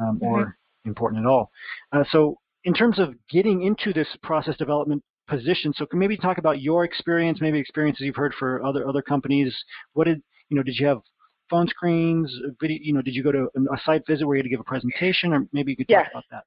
um, 0.01 0.17
mm-hmm. 0.17 0.25
or 0.25 0.59
important 0.87 1.21
at 1.21 1.27
all. 1.27 1.51
Uh, 1.93 2.03
so, 2.11 2.39
in 2.67 2.75
terms 2.75 2.99
of 2.99 3.15
getting 3.31 3.63
into 3.63 3.93
this 3.93 4.09
process 4.25 4.57
development 4.57 5.03
position, 5.29 5.73
so 5.75 5.87
can 5.87 6.01
maybe 6.01 6.17
talk 6.17 6.37
about 6.37 6.61
your 6.61 6.85
experience, 6.85 7.39
maybe 7.41 7.59
experiences 7.59 8.05
you've 8.05 8.17
heard 8.17 8.35
for 8.39 8.63
other 8.65 8.87
other 8.87 9.01
companies. 9.01 9.57
What 9.95 10.05
did 10.05 10.21
you 10.51 10.57
know? 10.57 10.65
Did 10.65 10.77
you 10.79 10.87
have 10.89 10.99
phone 11.49 11.69
screens, 11.69 12.31
video? 12.61 12.79
You 12.83 12.93
know, 12.93 13.03
did 13.03 13.15
you 13.15 13.23
go 13.23 13.33
to 13.33 13.49
a 13.73 13.79
site 13.85 14.03
visit 14.07 14.27
where 14.27 14.37
you 14.37 14.41
had 14.41 14.47
to 14.47 14.51
give 14.51 14.61
a 14.61 14.65
presentation, 14.65 15.33
or 15.33 15.47
maybe 15.53 15.71
you 15.71 15.77
could 15.77 15.89
talk 15.89 16.05
yes. 16.05 16.11
about 16.13 16.25
that? 16.33 16.43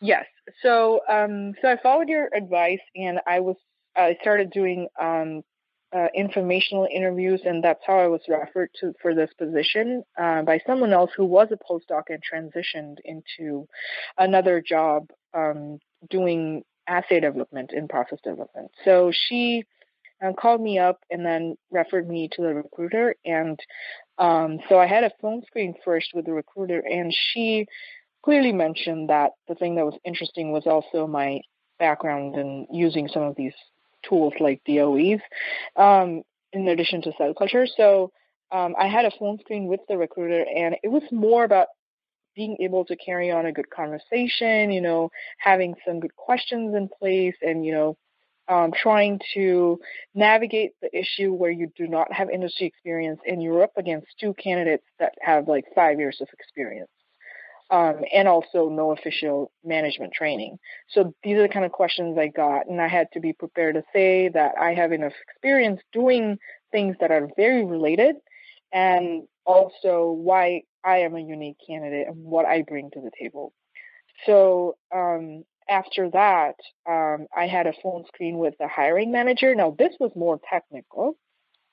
Yes. 0.00 0.24
So, 0.62 1.00
um, 1.08 1.54
so 1.62 1.68
I 1.68 1.76
followed 1.82 2.08
your 2.08 2.28
advice, 2.36 2.80
and 2.96 3.20
I 3.26 3.38
was 3.38 3.56
I 3.96 4.16
started 4.20 4.50
doing 4.50 4.88
um, 5.00 5.42
uh, 5.94 6.08
informational 6.14 6.86
interviews, 6.92 7.40
and 7.44 7.64
that's 7.64 7.82
how 7.86 7.98
I 7.98 8.06
was 8.08 8.20
referred 8.28 8.70
to 8.80 8.92
for 9.00 9.14
this 9.14 9.30
position 9.38 10.02
uh, 10.18 10.42
by 10.42 10.60
someone 10.66 10.92
else 10.92 11.10
who 11.16 11.24
was 11.24 11.48
a 11.50 11.56
postdoc 11.56 12.04
and 12.08 12.22
transitioned 12.22 12.98
into 13.04 13.66
another 14.18 14.60
job 14.60 15.08
um, 15.34 15.78
doing 16.10 16.62
assay 16.86 17.20
development 17.20 17.72
in 17.72 17.88
process 17.88 18.18
development. 18.22 18.70
So 18.84 19.12
she 19.12 19.64
uh, 20.22 20.32
called 20.32 20.60
me 20.60 20.78
up 20.78 21.00
and 21.10 21.24
then 21.24 21.56
referred 21.70 22.08
me 22.08 22.28
to 22.32 22.42
the 22.42 22.54
recruiter, 22.54 23.14
and 23.24 23.58
um, 24.18 24.58
so 24.68 24.78
I 24.78 24.86
had 24.86 25.04
a 25.04 25.12
phone 25.22 25.42
screen 25.46 25.74
first 25.84 26.10
with 26.12 26.26
the 26.26 26.32
recruiter, 26.32 26.80
and 26.80 27.14
she 27.14 27.66
clearly 28.22 28.52
mentioned 28.52 29.08
that 29.08 29.30
the 29.46 29.54
thing 29.54 29.76
that 29.76 29.86
was 29.86 29.98
interesting 30.04 30.52
was 30.52 30.66
also 30.66 31.06
my 31.06 31.40
background 31.78 32.34
in 32.36 32.66
using 32.70 33.08
some 33.08 33.22
of 33.22 33.36
these 33.36 33.54
tools 34.08 34.34
like 34.40 34.62
DOEs, 34.66 35.20
um, 35.76 36.22
in 36.52 36.68
addition 36.68 37.02
to 37.02 37.12
cell 37.18 37.34
culture. 37.34 37.66
So 37.66 38.10
um, 38.50 38.74
I 38.78 38.86
had 38.88 39.04
a 39.04 39.10
phone 39.18 39.38
screen 39.40 39.66
with 39.66 39.80
the 39.88 39.96
recruiter, 39.96 40.44
and 40.54 40.76
it 40.82 40.88
was 40.88 41.02
more 41.10 41.44
about 41.44 41.68
being 42.34 42.56
able 42.60 42.84
to 42.84 42.96
carry 42.96 43.30
on 43.30 43.46
a 43.46 43.52
good 43.52 43.68
conversation, 43.68 44.70
you 44.70 44.80
know, 44.80 45.10
having 45.38 45.74
some 45.86 45.98
good 46.00 46.14
questions 46.14 46.74
in 46.74 46.88
place 46.88 47.34
and, 47.42 47.66
you 47.66 47.72
know, 47.72 47.96
um, 48.48 48.72
trying 48.72 49.20
to 49.34 49.78
navigate 50.14 50.70
the 50.80 50.88
issue 50.96 51.32
where 51.32 51.50
you 51.50 51.70
do 51.76 51.86
not 51.86 52.12
have 52.12 52.30
industry 52.30 52.66
experience 52.66 53.20
you're 53.42 53.62
up 53.62 53.72
against 53.76 54.06
two 54.20 54.34
candidates 54.34 54.84
that 54.98 55.12
have 55.20 55.48
like 55.48 55.64
five 55.74 55.98
years 55.98 56.18
of 56.20 56.28
experience. 56.32 56.88
Um, 57.70 57.96
and 58.14 58.26
also 58.26 58.70
no 58.70 58.92
official 58.92 59.52
management 59.62 60.14
training. 60.14 60.58
So 60.88 61.14
these 61.22 61.36
are 61.36 61.42
the 61.42 61.50
kind 61.50 61.66
of 61.66 61.72
questions 61.72 62.16
I 62.16 62.28
got, 62.28 62.66
and 62.66 62.80
I 62.80 62.88
had 62.88 63.08
to 63.12 63.20
be 63.20 63.34
prepared 63.34 63.74
to 63.74 63.82
say 63.92 64.30
that 64.30 64.54
I 64.58 64.72
have 64.72 64.90
enough 64.90 65.12
experience 65.28 65.82
doing 65.92 66.38
things 66.72 66.96
that 67.00 67.10
are 67.10 67.28
very 67.36 67.66
related, 67.66 68.16
and 68.72 69.24
also 69.44 70.12
why 70.12 70.62
I 70.82 70.98
am 70.98 71.14
a 71.14 71.20
unique 71.20 71.58
candidate 71.66 72.06
and 72.08 72.24
what 72.24 72.46
I 72.46 72.62
bring 72.62 72.90
to 72.92 73.02
the 73.02 73.10
table. 73.20 73.52
So 74.24 74.76
um, 74.94 75.44
after 75.68 76.08
that, 76.10 76.54
um, 76.88 77.26
I 77.36 77.46
had 77.46 77.66
a 77.66 77.74
phone 77.82 78.04
screen 78.06 78.38
with 78.38 78.54
the 78.58 78.68
hiring 78.68 79.12
manager. 79.12 79.54
Now, 79.54 79.74
this 79.78 79.94
was 80.00 80.10
more 80.16 80.40
technical. 80.50 81.18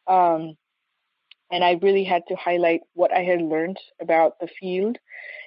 Um, 0.07 0.55
and 1.51 1.63
I 1.63 1.79
really 1.81 2.03
had 2.03 2.23
to 2.27 2.35
highlight 2.35 2.81
what 2.93 3.13
I 3.13 3.23
had 3.23 3.41
learned 3.41 3.77
about 4.01 4.39
the 4.39 4.47
field 4.59 4.97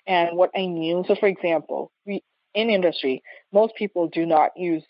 and 0.07 0.37
what 0.37 0.51
I 0.57 0.67
knew. 0.67 1.05
So, 1.07 1.15
for 1.15 1.27
example, 1.27 1.93
we, 2.07 2.23
in 2.55 2.71
industry, 2.71 3.23
most 3.53 3.75
people 3.77 4.09
do 4.09 4.25
not 4.25 4.53
use 4.57 4.83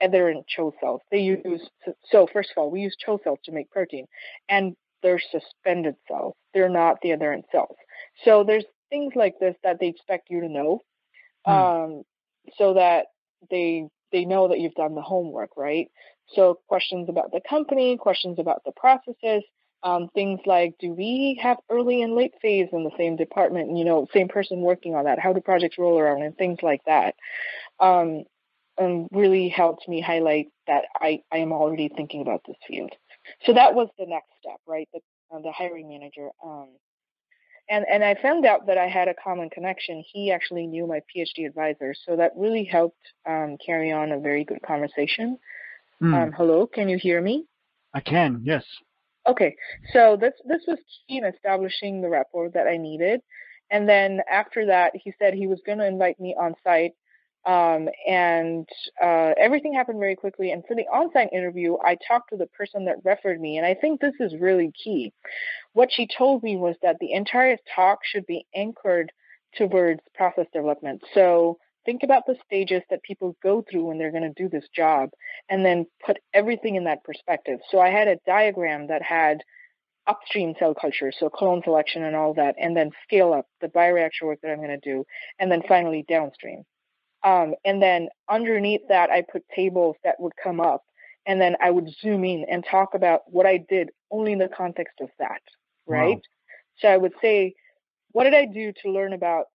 adherent 0.00 0.46
CHO 0.54 0.74
cells. 0.80 1.00
They 1.10 1.20
use, 1.20 1.62
so 2.10 2.26
first 2.32 2.50
of 2.50 2.58
all, 2.60 2.70
we 2.70 2.80
use 2.80 2.96
CHO 3.04 3.20
cells 3.24 3.38
to 3.44 3.52
make 3.52 3.70
protein, 3.70 4.06
and 4.48 4.76
they're 5.02 5.20
suspended 5.30 5.96
cells. 6.08 6.34
They're 6.52 6.68
not 6.68 6.98
the 7.02 7.12
adherent 7.12 7.46
cells. 7.52 7.76
So, 8.24 8.44
there's 8.44 8.64
things 8.90 9.14
like 9.16 9.34
this 9.40 9.54
that 9.62 9.78
they 9.80 9.88
expect 9.88 10.30
you 10.30 10.40
to 10.40 10.48
know. 10.48 10.80
Hmm. 11.44 11.52
Um, 11.52 12.02
so 12.58 12.74
that 12.74 13.06
they 13.50 13.88
they 14.12 14.24
know 14.24 14.48
that 14.48 14.60
you've 14.60 14.74
done 14.74 14.94
the 14.94 15.02
homework, 15.02 15.50
right? 15.56 15.88
So 16.34 16.58
questions 16.68 17.08
about 17.08 17.32
the 17.32 17.40
company, 17.48 17.96
questions 17.96 18.38
about 18.38 18.62
the 18.64 18.72
processes, 18.72 19.44
um, 19.86 20.08
things 20.14 20.40
like 20.46 20.74
do 20.80 20.92
we 20.92 21.38
have 21.40 21.58
early 21.70 22.02
and 22.02 22.14
late 22.14 22.32
phase 22.42 22.68
in 22.72 22.82
the 22.82 22.90
same 22.98 23.14
department? 23.14 23.76
You 23.76 23.84
know, 23.84 24.08
same 24.12 24.28
person 24.28 24.60
working 24.60 24.96
on 24.96 25.04
that. 25.04 25.20
How 25.20 25.32
do 25.32 25.40
projects 25.40 25.78
roll 25.78 25.98
around 25.98 26.22
and 26.22 26.36
things 26.36 26.58
like 26.62 26.82
that? 26.86 27.14
Um, 27.78 28.24
and 28.78 29.08
really 29.12 29.48
helped 29.48 29.88
me 29.88 30.00
highlight 30.00 30.48
that 30.66 30.84
I, 31.00 31.22
I 31.32 31.38
am 31.38 31.52
already 31.52 31.88
thinking 31.88 32.20
about 32.20 32.42
this 32.46 32.56
field. 32.66 32.90
So 33.44 33.54
that 33.54 33.74
was 33.74 33.88
the 33.98 34.06
next 34.06 34.28
step, 34.40 34.60
right? 34.66 34.88
The, 34.92 35.00
uh, 35.34 35.40
the 35.40 35.52
hiring 35.52 35.88
manager 35.88 36.28
um, 36.44 36.68
and 37.68 37.84
and 37.90 38.04
I 38.04 38.14
found 38.14 38.46
out 38.46 38.66
that 38.66 38.78
I 38.78 38.86
had 38.86 39.08
a 39.08 39.14
common 39.14 39.50
connection. 39.50 40.04
He 40.12 40.30
actually 40.30 40.66
knew 40.66 40.86
my 40.86 41.00
PhD 41.00 41.46
advisor, 41.46 41.94
so 42.06 42.16
that 42.16 42.32
really 42.36 42.64
helped 42.64 43.00
um, 43.28 43.56
carry 43.64 43.92
on 43.92 44.12
a 44.12 44.20
very 44.20 44.44
good 44.44 44.62
conversation. 44.62 45.38
Mm. 46.00 46.14
Um, 46.14 46.32
hello, 46.32 46.66
can 46.66 46.88
you 46.88 46.98
hear 46.98 47.20
me? 47.20 47.46
I 47.92 48.00
can. 48.00 48.42
Yes. 48.44 48.64
Okay, 49.28 49.56
so 49.92 50.16
this 50.16 50.34
this 50.46 50.62
was 50.68 50.78
key 51.08 51.18
in 51.18 51.24
establishing 51.24 52.00
the 52.00 52.08
rapport 52.08 52.48
that 52.50 52.66
I 52.66 52.76
needed, 52.76 53.20
and 53.70 53.88
then 53.88 54.20
after 54.30 54.66
that, 54.66 54.92
he 54.94 55.12
said 55.18 55.34
he 55.34 55.46
was 55.46 55.60
going 55.66 55.78
to 55.78 55.86
invite 55.86 56.20
me 56.20 56.36
on 56.38 56.54
site 56.62 56.92
um, 57.46 57.88
and 58.08 58.68
uh, 59.00 59.32
everything 59.38 59.72
happened 59.72 60.00
very 60.00 60.16
quickly. 60.16 60.50
And 60.50 60.64
for 60.66 60.74
the 60.74 60.88
on 60.92 61.12
site 61.12 61.32
interview, 61.32 61.76
I 61.82 61.96
talked 62.06 62.30
to 62.30 62.36
the 62.36 62.48
person 62.48 62.86
that 62.86 62.96
referred 63.04 63.40
me. 63.40 63.56
And 63.56 63.64
I 63.64 63.74
think 63.74 64.00
this 64.00 64.14
is 64.18 64.34
really 64.40 64.72
key. 64.72 65.12
What 65.72 65.92
she 65.92 66.08
told 66.08 66.42
me 66.42 66.56
was 66.56 66.74
that 66.82 66.96
the 66.98 67.12
entire 67.12 67.56
talk 67.74 68.00
should 68.04 68.26
be 68.26 68.46
anchored 68.54 69.12
towards 69.56 70.00
process 70.14 70.46
development. 70.52 71.02
So 71.14 71.58
think 71.86 72.02
about 72.02 72.24
the 72.26 72.36
stages 72.44 72.82
that 72.90 73.02
people 73.02 73.36
go 73.42 73.64
through 73.70 73.86
when 73.86 73.98
they're 73.98 74.10
going 74.10 74.34
to 74.34 74.42
do 74.42 74.50
this 74.50 74.68
job 74.74 75.10
and 75.48 75.64
then 75.64 75.86
put 76.04 76.18
everything 76.34 76.74
in 76.74 76.84
that 76.84 77.04
perspective. 77.04 77.60
So 77.70 77.80
I 77.80 77.88
had 77.88 78.08
a 78.08 78.18
diagram 78.26 78.88
that 78.88 79.02
had 79.02 79.38
upstream 80.06 80.54
cell 80.58 80.74
culture, 80.74 81.12
so 81.18 81.30
clone 81.30 81.62
selection 81.64 82.04
and 82.04 82.14
all 82.14 82.34
that, 82.34 82.56
and 82.60 82.76
then 82.76 82.90
scale 83.04 83.32
up 83.32 83.46
the 83.60 83.68
bioreactor 83.68 84.24
work 84.24 84.40
that 84.42 84.50
I'm 84.50 84.58
going 84.58 84.68
to 84.68 84.76
do, 84.78 85.04
and 85.38 85.50
then 85.50 85.62
finally 85.66 86.04
downstream. 86.08 86.64
Um, 87.24 87.54
and 87.64 87.82
then 87.82 88.08
underneath 88.28 88.82
that, 88.88 89.10
I 89.10 89.22
put 89.22 89.42
tables 89.54 89.96
that 90.04 90.16
would 90.20 90.32
come 90.42 90.60
up. 90.60 90.82
And 91.28 91.40
then 91.40 91.56
I 91.60 91.72
would 91.72 91.88
zoom 92.00 92.24
in 92.24 92.44
and 92.48 92.64
talk 92.64 92.94
about 92.94 93.22
what 93.26 93.46
I 93.46 93.56
did 93.68 93.90
only 94.12 94.32
in 94.32 94.38
the 94.38 94.48
context 94.48 95.00
of 95.00 95.08
that, 95.18 95.42
right? 95.86 96.16
Wow. 96.16 96.20
So 96.78 96.88
I 96.88 96.96
would 96.96 97.14
say, 97.20 97.54
what 98.12 98.24
did 98.24 98.34
I 98.34 98.46
do 98.46 98.72
to 98.82 98.92
learn 98.92 99.12
about 99.12 99.46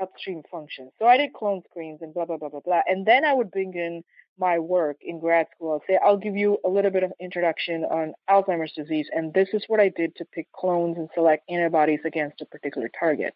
upstream 0.00 0.42
functions? 0.50 0.92
So 0.98 1.06
I 1.06 1.16
did 1.16 1.32
clone 1.32 1.62
screens 1.68 2.00
and 2.02 2.12
blah, 2.12 2.24
blah, 2.24 2.36
blah, 2.36 2.48
blah, 2.48 2.60
blah. 2.60 2.82
And 2.86 3.06
then 3.06 3.24
I 3.24 3.34
would 3.34 3.50
bring 3.50 3.74
in 3.74 4.02
my 4.38 4.58
work 4.58 4.98
in 5.00 5.18
grad 5.18 5.46
school. 5.54 5.72
I'll 5.72 5.82
say, 5.86 5.98
I'll 6.04 6.18
give 6.18 6.36
you 6.36 6.58
a 6.64 6.68
little 6.68 6.90
bit 6.90 7.02
of 7.02 7.12
introduction 7.20 7.84
on 7.84 8.12
Alzheimer's 8.28 8.72
disease. 8.72 9.08
And 9.12 9.32
this 9.32 9.48
is 9.52 9.64
what 9.66 9.80
I 9.80 9.88
did 9.88 10.14
to 10.16 10.24
pick 10.24 10.50
clones 10.52 10.98
and 10.98 11.08
select 11.14 11.48
antibodies 11.50 12.00
against 12.04 12.40
a 12.42 12.46
particular 12.46 12.90
target. 12.98 13.34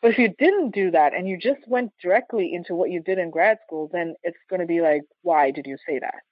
But 0.00 0.12
if 0.12 0.18
you 0.18 0.28
didn't 0.38 0.74
do 0.74 0.90
that 0.92 1.12
and 1.12 1.28
you 1.28 1.38
just 1.38 1.66
went 1.66 1.92
directly 2.00 2.54
into 2.54 2.74
what 2.74 2.90
you 2.90 3.00
did 3.00 3.18
in 3.18 3.30
grad 3.30 3.58
school, 3.66 3.90
then 3.92 4.14
it's 4.22 4.38
going 4.48 4.60
to 4.60 4.66
be 4.66 4.80
like, 4.80 5.02
why 5.22 5.50
did 5.50 5.66
you 5.66 5.76
say 5.86 5.98
that? 5.98 6.22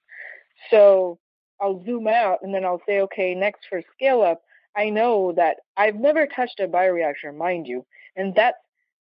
So 0.71 1.19
I'll 1.59 1.83
zoom 1.85 2.07
out 2.07 2.39
and 2.41 2.53
then 2.53 2.63
I'll 2.63 2.81
say, 2.87 3.01
okay, 3.01 3.35
next 3.35 3.65
for 3.69 3.81
scale 3.93 4.21
up, 4.21 4.41
I 4.75 4.89
know 4.89 5.33
that 5.35 5.57
I've 5.75 5.95
never 5.95 6.27
touched 6.27 6.59
a 6.59 6.67
bioreactor, 6.67 7.35
mind 7.35 7.67
you. 7.67 7.85
And 8.15 8.33
that's 8.35 8.57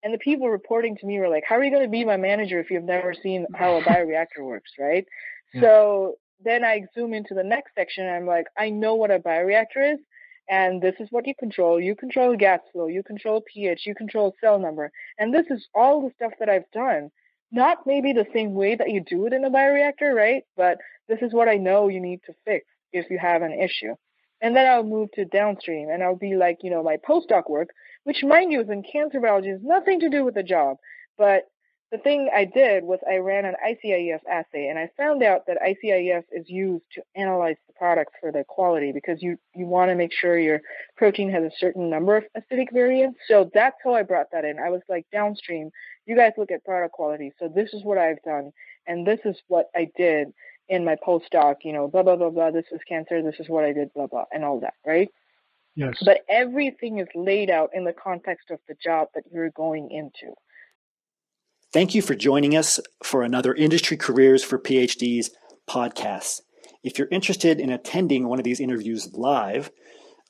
and 0.05 0.14
the 0.14 0.19
people 0.19 0.49
reporting 0.49 0.97
to 0.99 1.07
me 1.07 1.19
were 1.19 1.29
like, 1.29 1.45
How 1.49 1.57
are 1.57 1.64
you 1.64 1.71
going 1.71 1.83
to 1.83 1.88
be 1.88 2.05
my 2.05 2.17
manager 2.17 2.61
if 2.61 2.71
you've 2.71 2.85
never 2.85 3.14
seen 3.14 3.47
how 3.55 3.77
a 3.77 3.83
bioreactor 3.83 4.38
works, 4.40 4.71
right? 4.79 5.05
Yeah. 5.53 5.62
So 5.62 6.14
then 6.45 6.62
I 6.62 6.83
zoom 6.95 7.14
into 7.14 7.35
the 7.35 7.43
next 7.43 7.75
section 7.75 8.05
and 8.05 8.14
I'm 8.14 8.27
like, 8.27 8.47
I 8.57 8.71
know 8.71 8.95
what 8.95 9.11
a 9.11 9.19
bioreactor 9.19 9.95
is, 9.95 9.99
and 10.49 10.83
this 10.83 10.95
is 11.01 11.09
what 11.11 11.27
you 11.27 11.35
control. 11.35 11.81
You 11.81 11.97
control 11.97 12.37
gas 12.37 12.61
flow, 12.73 12.87
you 12.87 13.03
control 13.03 13.43
pH, 13.53 13.87
you 13.87 13.95
control 13.95 14.35
cell 14.40 14.59
number. 14.59 14.93
And 15.19 15.33
this 15.33 15.47
is 15.51 15.67
all 15.75 16.03
the 16.03 16.12
stuff 16.17 16.33
that 16.38 16.51
I've 16.51 16.71
done. 16.73 17.11
Not 17.51 17.87
maybe 17.87 18.12
the 18.12 18.27
same 18.35 18.53
way 18.55 18.75
that 18.75 18.90
you 18.90 19.03
do 19.03 19.27
it 19.27 19.33
in 19.33 19.45
a 19.45 19.51
bioreactor, 19.51 20.12
right? 20.12 20.43
But 20.57 20.79
this 21.09 21.21
is 21.23 21.33
what 21.33 21.49
I 21.49 21.55
know 21.55 21.88
you 21.88 22.01
need 22.01 22.21
to 22.27 22.35
fix 22.45 22.67
if 22.93 23.11
you 23.11 23.19
have 23.19 23.43
an 23.43 23.53
issue. 23.53 23.95
And 24.40 24.55
then 24.55 24.67
I'll 24.67 24.85
move 24.85 25.11
to 25.12 25.25
downstream 25.25 25.88
and 25.88 26.03
I'll 26.03 26.17
be 26.17 26.37
like, 26.37 26.59
you 26.62 26.71
know, 26.71 26.83
my 26.83 26.99
postdoc 26.99 27.49
work, 27.49 27.71
which 28.05 28.23
mind 28.23 28.53
you 28.53 28.61
is 28.61 28.71
in 28.71 28.83
cancer 28.83 29.21
biology, 29.21 29.51
has 29.51 29.61
nothing 29.62 30.01
to 30.01 30.09
do 30.09 30.25
with 30.25 30.35
the 30.35 30.43
job. 30.43 30.77
But 31.19 31.45
the 31.95 31.99
thing 31.99 32.29
I 32.35 32.45
did 32.45 32.83
was 32.83 32.99
I 33.09 33.19
ran 33.19 33.45
an 33.45 33.55
ICIEF 33.64 34.19
assay 34.29 34.67
and 34.69 34.79
I 34.79 34.90
found 34.97 35.23
out 35.23 35.47
that 35.47 35.59
ICIEF 35.62 36.25
is 36.33 36.49
used 36.49 36.85
to 36.95 37.03
analyze 37.14 37.57
the 37.69 37.73
products 37.75 38.14
for 38.21 38.33
their 38.33 38.43
quality 38.43 38.90
because 38.90 39.23
you, 39.23 39.37
you 39.55 39.67
want 39.67 39.90
to 39.90 39.95
make 39.95 40.12
sure 40.12 40.37
your 40.37 40.61
protein 40.97 41.31
has 41.31 41.45
a 41.45 41.57
certain 41.57 41.88
number 41.88 42.17
of 42.17 42.25
acidic 42.37 42.73
variants. 42.73 43.21
So 43.29 43.49
that's 43.55 43.77
how 43.85 43.95
I 43.95 44.03
brought 44.03 44.27
that 44.33 44.45
in. 44.45 44.59
I 44.59 44.71
was 44.71 44.83
like 44.88 45.07
downstream, 45.12 45.71
you 46.07 46.17
guys 46.17 46.33
look 46.37 46.51
at 46.51 46.64
product 46.64 46.95
quality. 46.95 47.33
So 47.38 47.49
this 47.55 47.73
is 47.73 47.85
what 47.85 47.99
I've 47.99 48.23
done 48.25 48.51
and 48.88 49.07
this 49.07 49.21
is 49.25 49.37
what 49.47 49.67
I 49.77 49.88
did 49.97 50.33
in 50.69 50.85
my 50.85 50.97
postdoc, 51.07 51.57
you 51.62 51.73
know, 51.73 51.87
blah, 51.87 52.03
blah, 52.03 52.17
blah, 52.17 52.31
blah, 52.31 52.51
this 52.51 52.67
is 52.73 52.81
cancer, 52.88 53.23
this 53.23 53.38
is 53.38 53.49
what 53.49 53.64
I 53.64 53.73
did, 53.73 53.93
blah, 53.95 54.07
blah, 54.07 54.25
and 54.33 54.45
all 54.45 54.61
that, 54.61 54.75
right? 54.87 55.11
Yes. 55.76 55.94
But 56.04 56.20
everything 56.28 56.98
is 56.98 57.08
laid 57.14 57.50
out 57.50 57.70
in 57.74 57.84
the 57.84 57.92
context 57.92 58.50
of 58.50 58.60
the 58.68 58.76
job 58.82 59.08
that 59.14 59.24
you're 59.32 59.50
going 59.50 59.90
into. 59.90 60.34
Thank 61.72 61.94
you 61.94 62.02
for 62.02 62.14
joining 62.14 62.56
us 62.56 62.78
for 63.02 63.24
another 63.24 63.52
Industry 63.52 63.96
Careers 63.96 64.44
for 64.44 64.58
PhDs 64.58 65.30
podcast. 65.68 66.42
If 66.84 66.98
you're 66.98 67.08
interested 67.10 67.58
in 67.58 67.70
attending 67.70 68.28
one 68.28 68.38
of 68.38 68.44
these 68.44 68.60
interviews 68.60 69.12
live, 69.12 69.72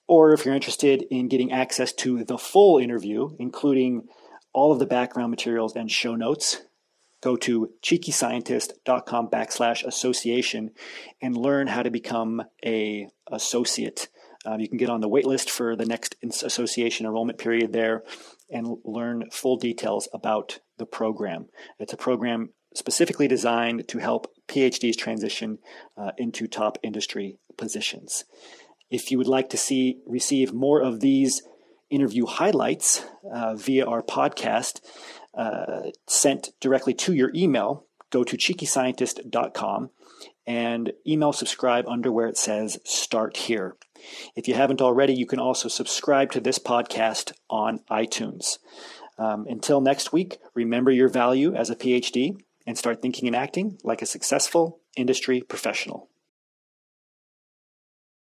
or 0.06 0.32
if 0.32 0.44
you're 0.44 0.54
interested 0.54 1.04
in 1.10 1.28
getting 1.28 1.52
access 1.52 1.92
to 1.94 2.24
the 2.24 2.38
full 2.38 2.78
interview, 2.78 3.30
including 3.38 4.06
all 4.54 4.72
of 4.72 4.78
the 4.78 4.86
background 4.86 5.30
materials 5.30 5.74
and 5.76 5.90
show 5.90 6.14
notes, 6.14 6.62
go 7.22 7.36
to 7.36 7.70
cheekyscientist.com 7.82 9.28
backslash 9.28 9.84
association 9.84 10.70
and 11.20 11.36
learn 11.36 11.66
how 11.66 11.82
to 11.82 11.90
become 11.90 12.42
a 12.64 13.08
associate. 13.30 14.08
Um, 14.44 14.60
you 14.60 14.68
can 14.68 14.78
get 14.78 14.90
on 14.90 15.00
the 15.00 15.08
waitlist 15.08 15.48
for 15.48 15.76
the 15.76 15.86
next 15.86 16.16
association 16.22 17.06
enrollment 17.06 17.38
period 17.38 17.72
there 17.72 18.02
and 18.50 18.76
learn 18.84 19.30
full 19.30 19.56
details 19.56 20.08
about 20.12 20.60
the 20.78 20.86
program. 20.86 21.46
It's 21.78 21.92
a 21.92 21.96
program 21.96 22.50
specifically 22.74 23.28
designed 23.28 23.88
to 23.88 23.98
help 23.98 24.26
PhDs 24.48 24.96
transition 24.96 25.58
uh, 25.96 26.10
into 26.18 26.46
top 26.46 26.78
industry 26.82 27.38
positions. 27.56 28.24
If 28.90 29.10
you 29.10 29.18
would 29.18 29.28
like 29.28 29.48
to 29.50 29.56
see 29.56 30.00
receive 30.06 30.52
more 30.52 30.80
of 30.80 31.00
these 31.00 31.42
interview 31.90 32.26
highlights 32.26 33.04
uh, 33.32 33.54
via 33.54 33.86
our 33.86 34.02
podcast 34.02 34.80
uh, 35.34 35.90
sent 36.06 36.50
directly 36.60 36.94
to 36.94 37.12
your 37.12 37.30
email, 37.34 37.86
go 38.10 38.24
to 38.24 38.36
cheekyscientist.com 38.36 39.90
and 40.46 40.92
email 41.06 41.32
subscribe 41.32 41.86
under 41.88 42.12
where 42.12 42.26
it 42.26 42.36
says 42.36 42.78
start 42.84 43.36
here. 43.36 43.76
If 44.36 44.48
you 44.48 44.54
haven't 44.54 44.80
already, 44.80 45.14
you 45.14 45.26
can 45.26 45.38
also 45.38 45.68
subscribe 45.68 46.30
to 46.32 46.40
this 46.40 46.58
podcast 46.58 47.32
on 47.48 47.80
iTunes. 47.90 48.58
Um, 49.18 49.46
until 49.48 49.80
next 49.80 50.12
week, 50.12 50.38
remember 50.54 50.90
your 50.90 51.08
value 51.08 51.54
as 51.54 51.70
a 51.70 51.76
PhD 51.76 52.36
and 52.66 52.76
start 52.76 53.00
thinking 53.00 53.26
and 53.26 53.36
acting 53.36 53.78
like 53.84 54.02
a 54.02 54.06
successful 54.06 54.80
industry 54.96 55.40
professional. 55.40 56.08